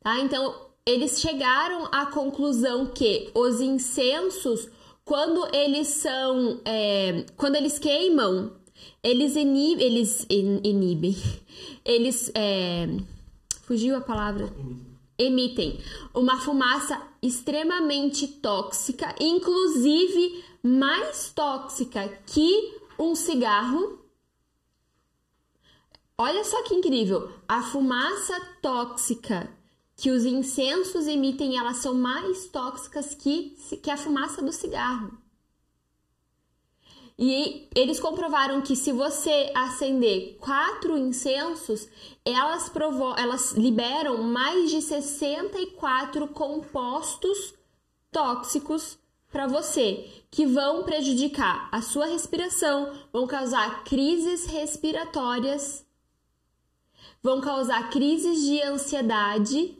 Tá? 0.00 0.18
Então, 0.20 0.66
eles 0.86 1.20
chegaram 1.20 1.88
à 1.92 2.06
conclusão 2.06 2.86
que 2.86 3.30
os 3.34 3.60
incensos, 3.60 4.68
quando 5.04 5.46
eles 5.54 5.88
são. 5.88 6.60
É, 6.64 7.26
quando 7.36 7.56
eles 7.56 7.78
queimam, 7.78 8.52
eles 9.02 9.34
inibem. 9.34 9.84
Eles 9.84 10.26
inibem. 10.30 11.16
Eles. 11.84 12.30
É, 12.34 12.86
fugiu 13.62 13.96
a 13.96 14.00
palavra? 14.00 14.48
Emitem 15.18 15.80
uma 16.14 16.38
fumaça 16.38 17.00
extremamente 17.22 18.28
tóxica, 18.28 19.14
inclusive 19.20 20.44
mais 20.62 21.32
tóxica 21.32 22.08
que 22.26 22.76
um 22.98 23.14
cigarro. 23.14 24.04
Olha 26.18 26.44
só 26.44 26.62
que 26.64 26.74
incrível! 26.74 27.30
A 27.46 27.62
fumaça 27.62 28.40
tóxica 28.62 29.50
que 29.96 30.10
os 30.10 30.24
incensos 30.24 31.06
emitem, 31.06 31.58
elas 31.58 31.78
são 31.78 31.94
mais 31.94 32.46
tóxicas 32.48 33.14
que, 33.14 33.56
que 33.82 33.90
a 33.90 33.96
fumaça 33.96 34.42
do 34.42 34.52
cigarro. 34.52 35.16
E 37.18 37.68
eles 37.74 37.98
comprovaram 37.98 38.60
que 38.60 38.76
se 38.76 38.92
você 38.92 39.50
acender 39.54 40.36
quatro 40.38 40.98
incensos, 40.98 41.88
elas, 42.22 42.68
provo 42.68 43.14
elas 43.16 43.52
liberam 43.52 44.22
mais 44.22 44.70
de 44.70 44.82
64 44.82 46.28
compostos 46.28 47.54
tóxicos 48.12 48.98
para 49.30 49.46
você, 49.46 50.08
que 50.30 50.46
vão 50.46 50.84
prejudicar 50.84 51.68
a 51.72 51.80
sua 51.80 52.06
respiração, 52.06 52.92
vão 53.12 53.26
causar 53.26 53.84
crises 53.84 54.46
respiratórias, 54.46 55.86
vão 57.22 57.40
causar 57.40 57.90
crises 57.90 58.42
de 58.42 58.62
ansiedade 58.62 59.75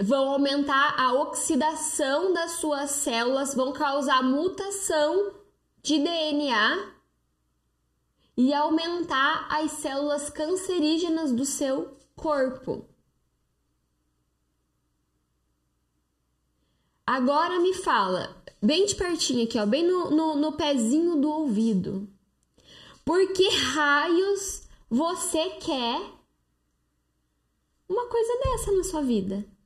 vão 0.00 0.30
aumentar 0.30 0.94
a 0.98 1.12
oxidação 1.12 2.32
das 2.32 2.52
suas 2.52 2.90
células, 2.90 3.54
vão 3.54 3.72
causar 3.72 4.22
mutação 4.22 5.34
de 5.82 5.98
DNA 5.98 6.92
e 8.36 8.54
aumentar 8.54 9.48
as 9.50 9.72
células 9.72 10.30
cancerígenas 10.30 11.32
do 11.32 11.44
seu 11.44 11.96
corpo. 12.14 12.88
Agora 17.04 17.58
me 17.58 17.74
fala, 17.74 18.36
bem 18.62 18.86
de 18.86 18.94
pertinho 18.94 19.44
aqui, 19.44 19.58
ó, 19.58 19.66
bem 19.66 19.84
no, 19.84 20.10
no, 20.10 20.36
no 20.36 20.52
pezinho 20.52 21.16
do 21.16 21.28
ouvido. 21.28 22.08
Por 23.04 23.32
que 23.32 23.48
raios 23.48 24.68
você 24.88 25.50
quer 25.60 26.12
uma 27.88 28.06
coisa 28.06 28.38
dessa 28.44 28.72
na 28.72 28.84
sua 28.84 29.02
vida? 29.02 29.57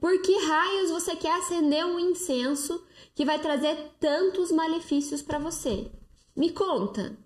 Por 0.00 0.22
que 0.22 0.34
raios 0.46 0.90
você 0.90 1.14
quer 1.14 1.38
acender 1.38 1.84
um 1.84 1.98
incenso 1.98 2.82
que 3.14 3.24
vai 3.24 3.38
trazer 3.38 3.92
tantos 4.00 4.50
malefícios 4.50 5.20
para 5.20 5.38
você? 5.38 5.92
Me 6.34 6.50
conta. 6.50 7.18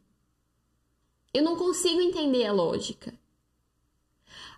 Eu 1.32 1.44
não 1.44 1.56
consigo 1.56 2.00
entender 2.00 2.44
a 2.46 2.52
lógica. 2.52 3.14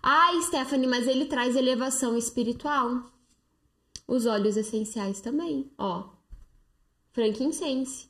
Ah, 0.01 0.31
Stephanie, 0.41 0.87
mas 0.87 1.07
ele 1.07 1.25
traz 1.25 1.55
elevação 1.55 2.17
espiritual. 2.17 3.11
Os 4.07 4.25
óleos 4.25 4.57
essenciais 4.57 5.21
também, 5.21 5.71
ó. 5.77 6.09
Frankincense, 7.11 8.09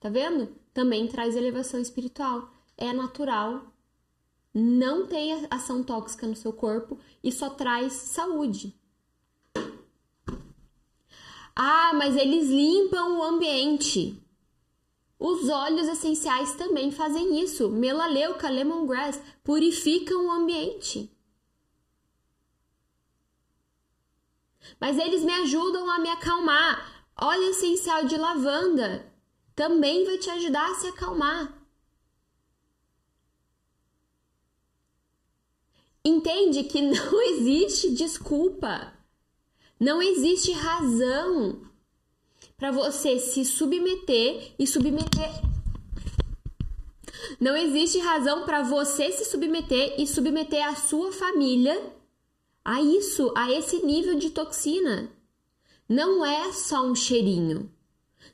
tá 0.00 0.08
vendo? 0.08 0.54
Também 0.74 1.06
traz 1.06 1.36
elevação 1.36 1.80
espiritual. 1.80 2.52
É 2.76 2.92
natural, 2.92 3.72
não 4.52 5.06
tem 5.06 5.46
ação 5.50 5.82
tóxica 5.82 6.26
no 6.26 6.36
seu 6.36 6.52
corpo 6.52 6.98
e 7.22 7.30
só 7.30 7.48
traz 7.48 7.92
saúde. 7.92 8.74
Ah, 11.58 11.92
mas 11.94 12.14
eles 12.14 12.50
limpam 12.50 13.18
o 13.18 13.22
ambiente. 13.22 14.22
Os 15.18 15.48
óleos 15.48 15.88
essenciais 15.88 16.52
também 16.52 16.92
fazem 16.92 17.42
isso. 17.42 17.70
Melaleuca, 17.70 18.50
lemongrass 18.50 19.18
purificam 19.42 20.26
o 20.26 20.30
ambiente. 20.30 21.10
Mas 24.78 24.98
eles 24.98 25.22
me 25.22 25.32
ajudam 25.32 25.88
a 25.88 25.98
me 25.98 26.10
acalmar. 26.10 27.06
Óleo 27.18 27.48
essencial 27.48 28.04
de 28.04 28.18
lavanda 28.18 29.10
também 29.54 30.04
vai 30.04 30.18
te 30.18 30.28
ajudar 30.28 30.70
a 30.70 30.74
se 30.74 30.88
acalmar. 30.88 31.56
Entende 36.04 36.64
que 36.64 36.82
não 36.84 37.22
existe 37.22 37.94
desculpa 37.94 38.95
não 39.78 40.00
existe 40.00 40.52
razão 40.52 41.60
para 42.56 42.70
você 42.70 43.18
se 43.18 43.44
submeter 43.44 44.54
e 44.58 44.66
submeter. 44.66 45.30
Não 47.38 47.54
existe 47.54 47.98
razão 47.98 48.44
para 48.44 48.62
você 48.62 49.12
se 49.12 49.26
submeter 49.26 49.94
e 50.00 50.06
submeter 50.06 50.66
a 50.66 50.74
sua 50.74 51.12
família 51.12 51.92
a 52.64 52.80
isso, 52.80 53.32
a 53.36 53.52
esse 53.52 53.84
nível 53.84 54.18
de 54.18 54.30
toxina. 54.30 55.10
Não 55.88 56.24
é 56.24 56.52
só 56.52 56.84
um 56.84 56.94
cheirinho. 56.94 57.70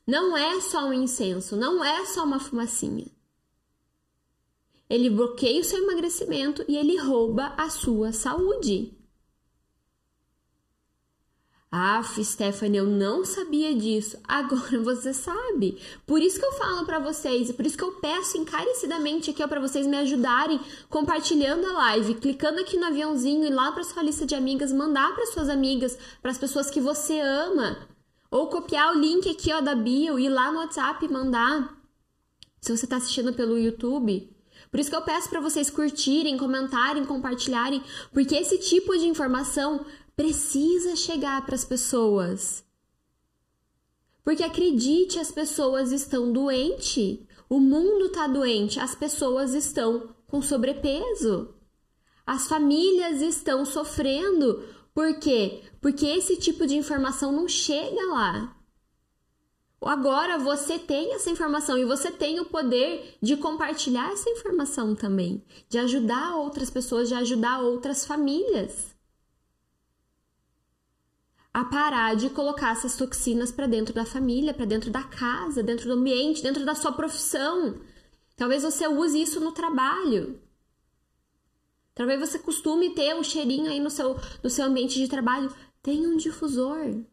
Não 0.07 0.37
é 0.37 0.61
só 0.61 0.87
um 0.87 0.93
incenso, 0.93 1.57
não 1.57 1.85
é 1.85 2.07
só 2.07 2.25
uma 2.25 2.41
fumacinha. 2.41 3.07
Ele 4.89 5.11
bloqueia 5.11 5.61
o 5.61 5.65
seu 5.65 5.83
emagrecimento 5.83 6.65
e 6.69 6.77
ele 6.77 6.97
rouba 6.97 7.55
a 7.57 7.69
sua 7.71 8.13
saúde. 8.13 8.97
Ah, 11.75 12.03
Stephanie, 12.03 12.77
eu 12.77 12.87
não 12.87 13.25
sabia 13.25 13.75
disso. 13.75 14.19
Agora 14.29 14.79
você 14.81 15.15
sabe. 15.15 15.81
Por 16.07 16.21
isso 16.21 16.39
que 16.39 16.45
eu 16.45 16.53
falo 16.53 16.85
para 16.85 16.99
vocês, 16.99 17.49
e 17.49 17.55
por 17.55 17.65
isso 17.65 17.79
que 17.79 17.83
eu 17.83 17.93
peço 17.93 18.37
encarecidamente 18.37 19.31
aqui 19.31 19.47
para 19.49 19.59
vocês 19.59 19.87
me 19.87 19.97
ajudarem 19.97 20.61
compartilhando 20.91 21.67
a 21.67 21.73
live, 21.73 22.17
clicando 22.17 22.61
aqui 22.61 22.77
no 22.77 22.85
aviãozinho 22.85 23.47
e 23.47 23.51
lá 23.51 23.73
para 23.73 23.85
sua 23.85 24.03
lista 24.03 24.27
de 24.27 24.35
amigas, 24.35 24.71
mandar 24.71 25.15
para 25.15 25.25
suas 25.29 25.49
amigas, 25.49 25.97
para 26.21 26.31
as 26.31 26.37
pessoas 26.37 26.71
que 26.71 26.79
você 26.79 27.19
ama, 27.19 27.89
ou 28.31 28.49
copiar 28.49 28.95
o 28.95 28.99
link 28.99 29.27
aqui 29.31 29.51
ó 29.51 29.63
da 29.63 29.75
bio 29.75 30.19
e 30.19 30.27
ir 30.27 30.29
lá 30.29 30.53
no 30.53 30.59
WhatsApp 30.59 31.09
mandar. 31.09 31.75
Se 32.61 32.77
você 32.77 32.85
está 32.85 32.99
assistindo 32.99 33.33
pelo 33.33 33.59
YouTube, 33.59 34.31
por 34.71 34.81
isso 34.81 34.89
que 34.89 34.97
eu 34.97 35.03
peço 35.03 35.29
para 35.29 35.41
vocês 35.41 35.69
curtirem, 35.69 36.39
comentarem, 36.39 37.05
compartilharem, 37.05 37.83
porque 38.13 38.35
esse 38.35 38.59
tipo 38.59 38.97
de 38.97 39.07
informação 39.07 39.85
precisa 40.15 40.95
chegar 40.97 41.45
para 41.45 41.55
as 41.55 41.65
pessoas. 41.65 42.65
Porque 44.25 44.43
acredite, 44.43 45.19
as 45.19 45.33
pessoas 45.33 45.91
estão 45.91 46.33
doentes, 46.33 47.19
o 47.49 47.59
mundo 47.59 48.07
está 48.07 48.27
doente, 48.27 48.79
as 48.79 48.95
pessoas 48.95 49.55
estão 49.55 50.15
com 50.29 50.41
sobrepeso, 50.41 51.55
as 52.25 52.47
famílias 52.47 53.21
estão 53.21 53.65
sofrendo. 53.65 54.63
Por 54.95 55.19
quê? 55.19 55.63
Porque 55.81 56.07
esse 56.07 56.37
tipo 56.37 56.67
de 56.67 56.77
informação 56.77 57.33
não 57.33 57.49
chega 57.49 58.07
lá. 58.07 58.57
Agora 59.85 60.39
você 60.39 60.79
tem 60.79 61.13
essa 61.15 61.29
informação 61.29 61.77
e 61.77 61.85
você 61.85 62.13
tem 62.13 62.39
o 62.39 62.45
poder 62.45 63.17
de 63.21 63.37
compartilhar 63.37 64.13
essa 64.13 64.31
informação 64.31 64.95
também, 64.95 65.45
de 65.69 65.77
ajudar 65.79 66.37
outras 66.37 66.71
pessoas, 66.71 67.09
de 67.09 67.15
ajudar 67.15 67.61
outras 67.61 68.07
famílias 68.07 68.92
a 71.53 71.65
parar 71.65 72.17
de 72.17 72.31
colocar 72.31 72.73
essas 72.73 72.97
toxinas 72.97 73.53
para 73.53 73.67
dentro 73.67 73.93
da 73.93 74.07
família, 74.07 74.55
para 74.55 74.65
dentro 74.65 74.91
da 74.91 75.03
casa, 75.03 75.63
dentro 75.63 75.87
do 75.87 75.93
ambiente, 75.93 76.43
dentro 76.43 76.65
da 76.65 76.75
sua 76.75 76.93
profissão. 76.93 77.79
Talvez 78.37 78.63
você 78.63 78.89
use 78.89 79.21
isso 79.21 79.39
no 79.39 79.53
trabalho. 79.53 80.41
Talvez 81.95 82.19
você 82.19 82.39
costume 82.39 82.95
ter 82.95 83.15
um 83.15 83.23
cheirinho 83.23 83.71
aí 83.71 83.79
no 83.79 83.91
seu, 83.91 84.17
no 84.43 84.49
seu 84.49 84.65
ambiente 84.65 84.99
de 84.99 85.09
trabalho. 85.09 85.55
Tenha 85.83 86.09
um 86.09 86.17
difusor. 86.17 87.05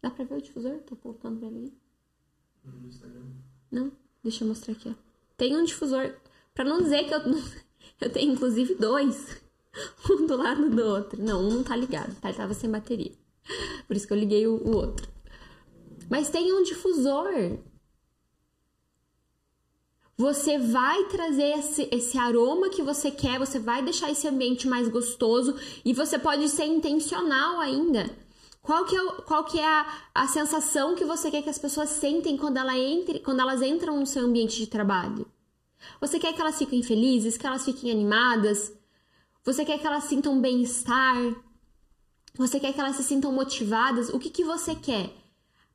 Dá 0.00 0.10
pra 0.10 0.24
ver 0.24 0.36
o 0.36 0.42
difusor? 0.42 0.78
Tô 0.80 0.94
apontando 0.94 1.38
pra 1.38 2.72
Instagram. 2.88 3.26
Não? 3.70 3.92
Deixa 4.22 4.42
eu 4.42 4.48
mostrar 4.48 4.72
aqui, 4.72 4.88
ó. 4.88 4.94
Tem 5.36 5.54
um 5.54 5.64
difusor. 5.64 6.14
Pra 6.54 6.64
não 6.64 6.80
dizer 6.80 7.04
que 7.04 7.14
eu, 7.14 7.20
eu 8.00 8.10
tenho 8.10 8.32
inclusive 8.32 8.74
dois. 8.76 9.41
um 10.10 10.26
do 10.26 10.36
lado 10.36 10.70
do 10.70 10.82
outro. 10.84 11.22
Não, 11.22 11.40
um 11.40 11.50
não 11.50 11.62
tá 11.62 11.76
ligado, 11.76 12.14
tá? 12.20 12.28
Ele 12.28 12.38
tava 12.38 12.54
sem 12.54 12.70
bateria. 12.70 13.12
Por 13.86 13.96
isso 13.96 14.06
que 14.06 14.12
eu 14.12 14.18
liguei 14.18 14.46
o, 14.46 14.54
o 14.54 14.76
outro. 14.76 15.08
Mas 16.10 16.28
tem 16.28 16.52
um 16.52 16.62
difusor. 16.62 17.58
você 20.16 20.58
vai 20.58 21.04
trazer 21.06 21.58
esse, 21.58 21.88
esse 21.90 22.18
aroma 22.18 22.68
que 22.68 22.82
você 22.82 23.10
quer, 23.10 23.38
você 23.38 23.58
vai 23.58 23.82
deixar 23.82 24.10
esse 24.10 24.28
ambiente 24.28 24.68
mais 24.68 24.88
gostoso 24.88 25.56
e 25.84 25.92
você 25.92 26.18
pode 26.18 26.48
ser 26.48 26.66
intencional 26.66 27.58
ainda. 27.58 28.10
Qual 28.60 28.84
que 28.84 28.96
é, 28.96 29.12
qual 29.22 29.44
que 29.44 29.58
é 29.58 29.66
a, 29.66 29.86
a 30.14 30.28
sensação 30.28 30.94
que 30.94 31.04
você 31.04 31.30
quer 31.30 31.42
que 31.42 31.50
as 31.50 31.58
pessoas 31.58 31.88
sentem 31.88 32.36
quando, 32.36 32.58
ela 32.58 32.78
entre, 32.78 33.18
quando 33.18 33.40
elas 33.40 33.60
entram 33.60 33.98
no 33.98 34.06
seu 34.06 34.24
ambiente 34.24 34.56
de 34.56 34.68
trabalho? 34.68 35.26
Você 36.00 36.20
quer 36.20 36.32
que 36.32 36.40
elas 36.40 36.58
fiquem 36.58 36.80
felizes, 36.82 37.36
que 37.36 37.46
elas 37.46 37.64
fiquem 37.64 37.90
animadas? 37.90 38.72
Você 39.44 39.64
quer 39.64 39.78
que 39.78 39.86
elas 39.86 40.04
sintam 40.04 40.40
bem-estar? 40.40 41.16
Você 42.34 42.60
quer 42.60 42.72
que 42.72 42.80
elas 42.80 42.96
se 42.96 43.02
sintam 43.02 43.32
motivadas? 43.32 44.08
O 44.08 44.18
que, 44.18 44.30
que 44.30 44.44
você 44.44 44.74
quer? 44.74 45.12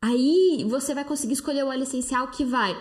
Aí 0.02 0.66
você 0.70 0.94
vai 0.94 1.04
conseguir 1.04 1.34
escolher 1.34 1.64
o 1.64 1.68
óleo 1.68 1.84
essencial 1.84 2.30
que 2.30 2.46
vai 2.46 2.80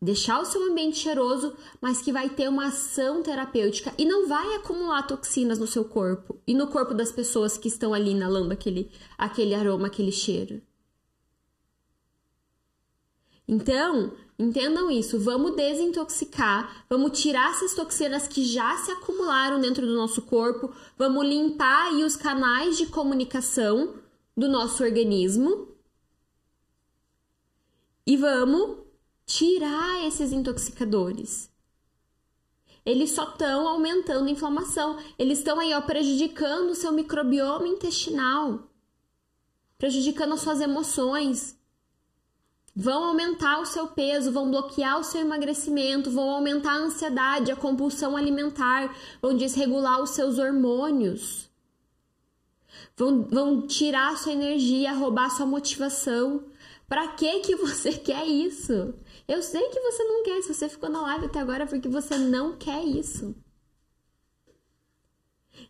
deixar 0.00 0.40
o 0.40 0.44
seu 0.44 0.62
ambiente 0.64 0.98
cheiroso, 0.98 1.56
mas 1.80 2.02
que 2.02 2.12
vai 2.12 2.28
ter 2.28 2.48
uma 2.48 2.66
ação 2.66 3.22
terapêutica 3.22 3.94
e 3.96 4.04
não 4.04 4.28
vai 4.28 4.56
acumular 4.56 5.02
toxinas 5.04 5.58
no 5.58 5.66
seu 5.66 5.84
corpo 5.84 6.40
e 6.46 6.54
no 6.54 6.66
corpo 6.66 6.92
das 6.92 7.12
pessoas 7.12 7.56
que 7.56 7.68
estão 7.68 7.94
ali 7.94 8.10
inalando 8.10 8.52
aquele, 8.52 8.90
aquele 9.16 9.54
aroma, 9.54 9.86
aquele 9.86 10.10
cheiro. 10.10 10.60
Então, 13.46 14.12
entendam 14.42 14.90
isso, 14.90 15.18
vamos 15.18 15.54
desintoxicar, 15.54 16.84
vamos 16.88 17.20
tirar 17.20 17.50
essas 17.50 17.74
toxinas 17.74 18.26
que 18.26 18.44
já 18.44 18.76
se 18.78 18.90
acumularam 18.90 19.60
dentro 19.60 19.86
do 19.86 19.94
nosso 19.94 20.22
corpo, 20.22 20.74
vamos 20.98 21.26
limpar 21.26 21.88
aí 21.88 22.02
os 22.02 22.16
canais 22.16 22.76
de 22.76 22.86
comunicação 22.86 23.94
do 24.36 24.48
nosso 24.48 24.82
organismo 24.82 25.68
e 28.06 28.16
vamos 28.16 28.78
tirar 29.24 30.06
esses 30.06 30.32
intoxicadores. 30.32 31.50
Eles 32.84 33.12
só 33.12 33.30
estão 33.30 33.68
aumentando 33.68 34.26
a 34.26 34.30
inflamação, 34.30 34.98
eles 35.16 35.38
estão 35.38 35.60
aí 35.60 35.72
ó, 35.72 35.80
prejudicando 35.82 36.70
o 36.70 36.74
seu 36.74 36.92
microbioma 36.92 37.68
intestinal, 37.68 38.68
prejudicando 39.78 40.34
as 40.34 40.40
suas 40.40 40.60
emoções. 40.60 41.56
Vão 42.74 43.04
aumentar 43.04 43.60
o 43.60 43.66
seu 43.66 43.88
peso, 43.88 44.32
vão 44.32 44.50
bloquear 44.50 44.98
o 44.98 45.04
seu 45.04 45.20
emagrecimento, 45.20 46.10
vão 46.10 46.30
aumentar 46.30 46.72
a 46.72 46.78
ansiedade, 46.78 47.52
a 47.52 47.56
compulsão 47.56 48.16
alimentar, 48.16 48.96
vão 49.20 49.36
desregular 49.36 50.02
os 50.02 50.10
seus 50.10 50.38
hormônios, 50.38 51.50
vão, 52.96 53.24
vão 53.24 53.66
tirar 53.66 54.16
sua 54.16 54.32
energia, 54.32 54.94
roubar 54.94 55.30
sua 55.30 55.44
motivação. 55.44 56.44
Para 56.88 57.08
que 57.08 57.40
que 57.40 57.56
você 57.56 57.92
quer 57.98 58.26
isso? 58.26 58.94
Eu 59.28 59.42
sei 59.42 59.68
que 59.68 59.80
você 59.80 60.04
não 60.04 60.22
quer, 60.22 60.42
se 60.42 60.54
você 60.54 60.68
ficou 60.68 60.88
na 60.88 61.02
live 61.02 61.26
até 61.26 61.40
agora 61.40 61.64
é 61.64 61.66
porque 61.66 61.88
você 61.88 62.16
não 62.16 62.56
quer 62.56 62.82
isso. 62.84 63.34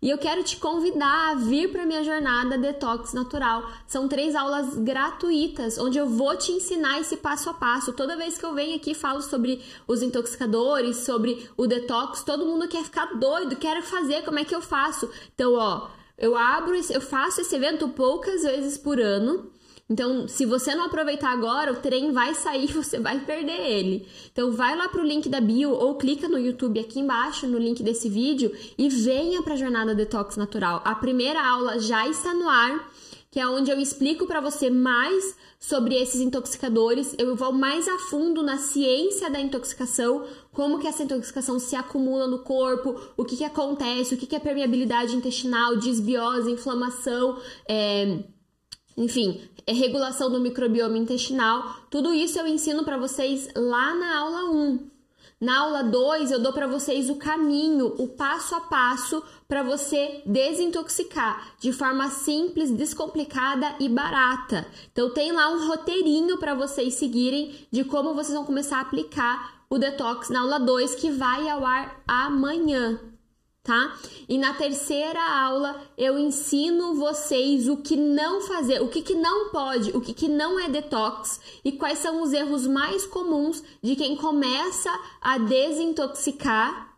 E 0.02 0.10
eu 0.10 0.18
quero 0.18 0.42
te 0.42 0.56
convidar 0.56 1.30
a 1.30 1.34
vir 1.36 1.70
para 1.70 1.86
minha 1.86 2.02
jornada 2.02 2.58
Detox 2.58 3.12
Natural. 3.12 3.70
São 3.86 4.08
três 4.08 4.34
aulas 4.34 4.74
gratuitas, 4.74 5.78
onde 5.78 5.96
eu 5.96 6.08
vou 6.08 6.36
te 6.36 6.50
ensinar 6.50 7.00
esse 7.00 7.16
passo 7.16 7.48
a 7.48 7.54
passo. 7.54 7.92
Toda 7.92 8.16
vez 8.16 8.36
que 8.36 8.44
eu 8.44 8.52
venho 8.52 8.74
aqui 8.74 8.94
falo 8.94 9.22
sobre 9.22 9.62
os 9.86 10.02
intoxicadores, 10.02 10.96
sobre 10.96 11.48
o 11.56 11.68
detox, 11.68 12.24
todo 12.24 12.44
mundo 12.44 12.66
quer 12.66 12.82
ficar 12.82 13.14
doido, 13.14 13.54
quer 13.54 13.80
fazer, 13.80 14.24
como 14.24 14.40
é 14.40 14.44
que 14.44 14.52
eu 14.52 14.60
faço? 14.60 15.08
Então, 15.36 15.54
ó, 15.54 15.88
eu 16.18 16.36
abro, 16.36 16.74
eu 16.74 17.00
faço 17.00 17.40
esse 17.40 17.54
evento 17.54 17.88
poucas 17.90 18.42
vezes 18.42 18.76
por 18.76 18.98
ano. 18.98 19.52
Então, 19.92 20.26
se 20.26 20.46
você 20.46 20.74
não 20.74 20.86
aproveitar 20.86 21.30
agora, 21.30 21.70
o 21.70 21.76
trem 21.76 22.12
vai 22.12 22.34
sair 22.34 22.64
e 22.64 22.72
você 22.72 22.98
vai 22.98 23.20
perder 23.20 23.60
ele. 23.60 24.08
Então, 24.32 24.50
vai 24.50 24.74
lá 24.74 24.88
pro 24.88 25.04
link 25.04 25.28
da 25.28 25.38
bio 25.38 25.70
ou 25.70 25.96
clica 25.96 26.26
no 26.26 26.38
YouTube 26.38 26.80
aqui 26.80 26.98
embaixo 26.98 27.46
no 27.46 27.58
link 27.58 27.82
desse 27.82 28.08
vídeo 28.08 28.50
e 28.78 28.88
venha 28.88 29.42
para 29.42 29.52
a 29.52 29.56
jornada 29.56 29.94
Detox 29.94 30.38
Natural. 30.38 30.80
A 30.82 30.94
primeira 30.94 31.46
aula 31.46 31.78
já 31.78 32.08
está 32.08 32.32
no 32.32 32.48
ar, 32.48 32.90
que 33.30 33.38
é 33.38 33.46
onde 33.46 33.70
eu 33.70 33.78
explico 33.78 34.26
para 34.26 34.40
você 34.40 34.70
mais 34.70 35.36
sobre 35.60 35.94
esses 35.94 36.22
intoxicadores. 36.22 37.14
Eu 37.18 37.36
vou 37.36 37.52
mais 37.52 37.86
a 37.86 37.98
fundo 37.98 38.42
na 38.42 38.56
ciência 38.56 39.28
da 39.28 39.40
intoxicação, 39.40 40.24
como 40.52 40.78
que 40.78 40.86
essa 40.86 41.02
intoxicação 41.02 41.58
se 41.58 41.76
acumula 41.76 42.26
no 42.26 42.38
corpo, 42.38 42.98
o 43.14 43.26
que, 43.26 43.36
que 43.36 43.44
acontece, 43.44 44.14
o 44.14 44.16
que, 44.16 44.26
que 44.26 44.36
é 44.36 44.40
permeabilidade 44.40 45.14
intestinal, 45.14 45.76
desbiose, 45.76 46.50
inflamação, 46.50 47.38
é 47.68 48.24
enfim, 48.96 49.40
é 49.66 49.72
regulação 49.72 50.30
do 50.30 50.40
microbioma 50.40 50.98
intestinal. 50.98 51.76
Tudo 51.90 52.12
isso 52.12 52.38
eu 52.38 52.46
ensino 52.46 52.84
para 52.84 52.96
vocês 52.96 53.48
lá 53.54 53.94
na 53.94 54.18
aula 54.18 54.50
1. 54.50 54.92
Na 55.40 55.58
aula 55.58 55.82
2, 55.82 56.30
eu 56.30 56.38
dou 56.38 56.52
para 56.52 56.68
vocês 56.68 57.10
o 57.10 57.16
caminho, 57.16 57.94
o 57.98 58.06
passo 58.06 58.54
a 58.54 58.60
passo 58.60 59.20
para 59.48 59.64
você 59.64 60.22
desintoxicar 60.24 61.54
de 61.58 61.72
forma 61.72 62.08
simples, 62.10 62.70
descomplicada 62.70 63.74
e 63.80 63.88
barata. 63.88 64.64
Então 64.92 65.10
tem 65.10 65.32
lá 65.32 65.50
um 65.50 65.66
roteirinho 65.66 66.38
para 66.38 66.54
vocês 66.54 66.94
seguirem 66.94 67.66
de 67.72 67.82
como 67.82 68.14
vocês 68.14 68.34
vão 68.34 68.44
começar 68.44 68.78
a 68.78 68.82
aplicar 68.82 69.64
o 69.68 69.78
detox 69.78 70.28
na 70.28 70.42
aula 70.42 70.60
2 70.60 70.94
que 70.94 71.10
vai 71.10 71.48
ao 71.48 71.66
ar 71.66 72.00
amanhã 72.06 73.11
tá? 73.62 73.96
E 74.28 74.36
na 74.38 74.54
terceira 74.54 75.20
aula 75.20 75.80
eu 75.96 76.18
ensino 76.18 76.94
vocês 76.94 77.68
o 77.68 77.76
que 77.76 77.96
não 77.96 78.40
fazer, 78.42 78.82
o 78.82 78.88
que, 78.88 79.02
que 79.02 79.14
não 79.14 79.50
pode, 79.50 79.96
o 79.96 80.00
que, 80.00 80.12
que 80.12 80.28
não 80.28 80.58
é 80.58 80.68
detox 80.68 81.40
e 81.64 81.72
quais 81.72 81.98
são 81.98 82.22
os 82.22 82.32
erros 82.32 82.66
mais 82.66 83.06
comuns 83.06 83.62
de 83.80 83.94
quem 83.94 84.16
começa 84.16 84.90
a 85.20 85.38
desintoxicar 85.38 86.91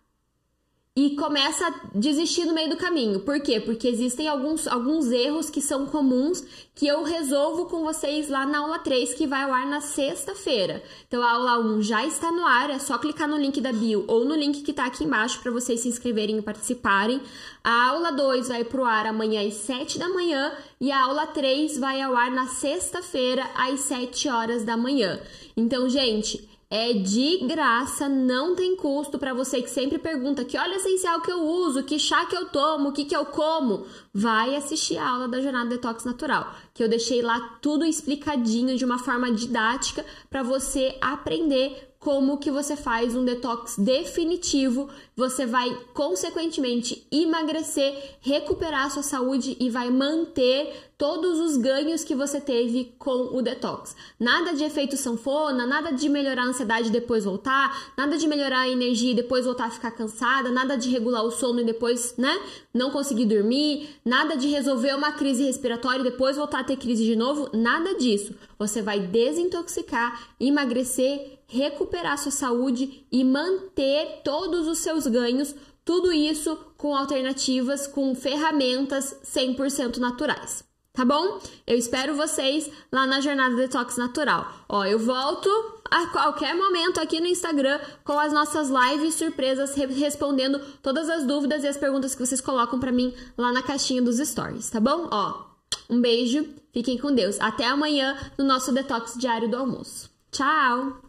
e 0.96 1.16
começa 1.16 1.66
a 1.66 1.74
desistir 1.92 2.44
no 2.44 2.54
meio 2.54 2.70
do 2.70 2.76
caminho. 2.76 3.18
Por 3.18 3.40
quê? 3.40 3.58
Porque 3.58 3.88
existem 3.88 4.28
alguns, 4.28 4.68
alguns 4.68 5.10
erros 5.10 5.50
que 5.50 5.60
são 5.60 5.86
comuns 5.86 6.44
que 6.72 6.86
eu 6.86 7.02
resolvo 7.02 7.66
com 7.66 7.82
vocês 7.82 8.28
lá 8.28 8.46
na 8.46 8.58
aula 8.58 8.78
3, 8.78 9.12
que 9.12 9.26
vai 9.26 9.42
ao 9.42 9.52
ar 9.52 9.66
na 9.66 9.80
sexta-feira. 9.80 10.84
Então 11.08 11.20
a 11.20 11.32
aula 11.32 11.58
1 11.58 11.82
já 11.82 12.06
está 12.06 12.30
no 12.30 12.46
ar, 12.46 12.70
é 12.70 12.78
só 12.78 12.96
clicar 12.96 13.26
no 13.28 13.36
link 13.36 13.60
da 13.60 13.72
bio 13.72 14.04
ou 14.06 14.24
no 14.24 14.36
link 14.36 14.62
que 14.62 14.70
está 14.70 14.86
aqui 14.86 15.02
embaixo 15.02 15.40
para 15.42 15.50
vocês 15.50 15.80
se 15.80 15.88
inscreverem 15.88 16.38
e 16.38 16.42
participarem. 16.42 17.20
A 17.64 17.88
aula 17.88 18.12
2 18.12 18.46
vai 18.46 18.62
pro 18.62 18.84
ar 18.84 19.06
amanhã 19.06 19.44
às 19.44 19.54
7 19.54 19.98
da 19.98 20.08
manhã 20.08 20.52
e 20.80 20.92
a 20.92 21.06
aula 21.06 21.26
3 21.26 21.76
vai 21.76 22.00
ao 22.02 22.14
ar 22.14 22.30
na 22.30 22.46
sexta-feira 22.46 23.44
às 23.56 23.80
7 23.80 24.28
horas 24.28 24.62
da 24.62 24.76
manhã. 24.76 25.20
Então, 25.56 25.88
gente, 25.88 26.48
é 26.70 26.92
de 26.92 27.46
graça, 27.46 28.08
não 28.08 28.54
tem 28.54 28.76
custo 28.76 29.18
para 29.18 29.34
você 29.34 29.62
que 29.62 29.70
sempre 29.70 29.98
pergunta 29.98 30.44
que 30.44 30.58
óleo 30.58 30.74
essencial 30.74 31.20
que 31.20 31.30
eu 31.30 31.40
uso, 31.40 31.82
que 31.82 31.98
chá 31.98 32.26
que 32.26 32.36
eu 32.36 32.46
tomo, 32.46 32.88
o 32.88 32.92
que 32.92 33.04
que 33.04 33.16
eu 33.16 33.26
como. 33.26 33.86
Vai 34.12 34.56
assistir 34.56 34.96
a 34.96 35.08
aula 35.08 35.28
da 35.28 35.40
Jornada 35.40 35.70
Detox 35.70 36.04
Natural, 36.04 36.54
que 36.72 36.82
eu 36.82 36.88
deixei 36.88 37.22
lá 37.22 37.58
tudo 37.60 37.84
explicadinho 37.84 38.76
de 38.76 38.84
uma 38.84 38.98
forma 38.98 39.30
didática 39.30 40.04
para 40.28 40.42
você 40.42 40.96
aprender 41.00 41.94
como 42.04 42.36
que 42.36 42.50
você 42.50 42.76
faz 42.76 43.16
um 43.16 43.24
detox 43.24 43.76
definitivo, 43.78 44.90
você 45.16 45.46
vai 45.46 45.74
consequentemente 45.94 47.06
emagrecer, 47.10 48.18
recuperar 48.20 48.84
a 48.84 48.90
sua 48.90 49.02
saúde 49.02 49.56
e 49.58 49.70
vai 49.70 49.88
manter 49.88 50.92
todos 50.96 51.40
os 51.40 51.56
ganhos 51.56 52.04
que 52.04 52.14
você 52.14 52.40
teve 52.40 52.94
com 52.98 53.36
o 53.36 53.42
detox. 53.42 53.96
Nada 54.18 54.54
de 54.54 54.64
efeito 54.64 54.96
sanfona, 54.96 55.66
nada 55.66 55.92
de 55.92 56.08
melhorar 56.08 56.42
a 56.42 56.46
ansiedade 56.46 56.88
e 56.88 56.92
depois 56.92 57.24
voltar, 57.24 57.92
nada 57.96 58.16
de 58.16 58.28
melhorar 58.28 58.60
a 58.60 58.68
energia 58.68 59.12
e 59.12 59.14
depois 59.14 59.44
voltar 59.44 59.66
a 59.66 59.70
ficar 59.70 59.90
cansada, 59.90 60.50
nada 60.50 60.76
de 60.76 60.88
regular 60.90 61.24
o 61.24 61.30
sono 61.30 61.60
e 61.60 61.64
depois, 61.64 62.14
né, 62.16 62.38
não 62.72 62.90
conseguir 62.90 63.26
dormir, 63.26 63.88
nada 64.04 64.36
de 64.36 64.48
resolver 64.48 64.94
uma 64.94 65.12
crise 65.12 65.44
respiratória 65.44 66.00
e 66.00 66.10
depois 66.10 66.36
voltar 66.36 66.60
a 66.60 66.64
ter 66.64 66.76
crise 66.76 67.04
de 67.04 67.16
novo, 67.16 67.50
nada 67.52 67.94
disso. 67.94 68.34
Você 68.58 68.80
vai 68.80 69.00
desintoxicar, 69.00 70.28
emagrecer, 70.38 71.38
recuperar 71.46 72.18
sua 72.18 72.32
saúde 72.32 73.06
e 73.10 73.24
manter 73.24 74.22
todos 74.24 74.66
os 74.66 74.78
seus 74.78 75.06
ganhos, 75.06 75.54
tudo 75.84 76.12
isso 76.12 76.56
com 76.76 76.96
alternativas, 76.96 77.86
com 77.86 78.14
ferramentas 78.14 79.16
100% 79.24 79.98
naturais. 79.98 80.73
Tá 80.94 81.04
bom? 81.04 81.40
Eu 81.66 81.76
espero 81.76 82.14
vocês 82.14 82.70
lá 82.92 83.04
na 83.04 83.20
Jornada 83.20 83.56
Detox 83.56 83.96
Natural. 83.96 84.46
Ó, 84.68 84.84
eu 84.84 84.96
volto 84.96 85.50
a 85.90 86.06
qualquer 86.06 86.54
momento 86.54 87.00
aqui 87.00 87.20
no 87.20 87.26
Instagram 87.26 87.80
com 88.04 88.16
as 88.16 88.32
nossas 88.32 88.68
lives 88.70 89.16
surpresas 89.16 89.74
respondendo 89.74 90.60
todas 90.80 91.10
as 91.10 91.26
dúvidas 91.26 91.64
e 91.64 91.66
as 91.66 91.76
perguntas 91.76 92.14
que 92.14 92.24
vocês 92.24 92.40
colocam 92.40 92.78
para 92.78 92.92
mim 92.92 93.12
lá 93.36 93.52
na 93.52 93.60
caixinha 93.60 94.00
dos 94.00 94.18
stories, 94.18 94.70
tá 94.70 94.78
bom? 94.78 95.08
Ó, 95.10 95.42
um 95.90 96.00
beijo, 96.00 96.46
fiquem 96.72 96.96
com 96.96 97.12
Deus. 97.12 97.40
Até 97.40 97.66
amanhã 97.66 98.16
no 98.38 98.44
nosso 98.44 98.72
detox 98.72 99.14
diário 99.18 99.50
do 99.50 99.56
almoço. 99.56 100.08
Tchau! 100.30 101.00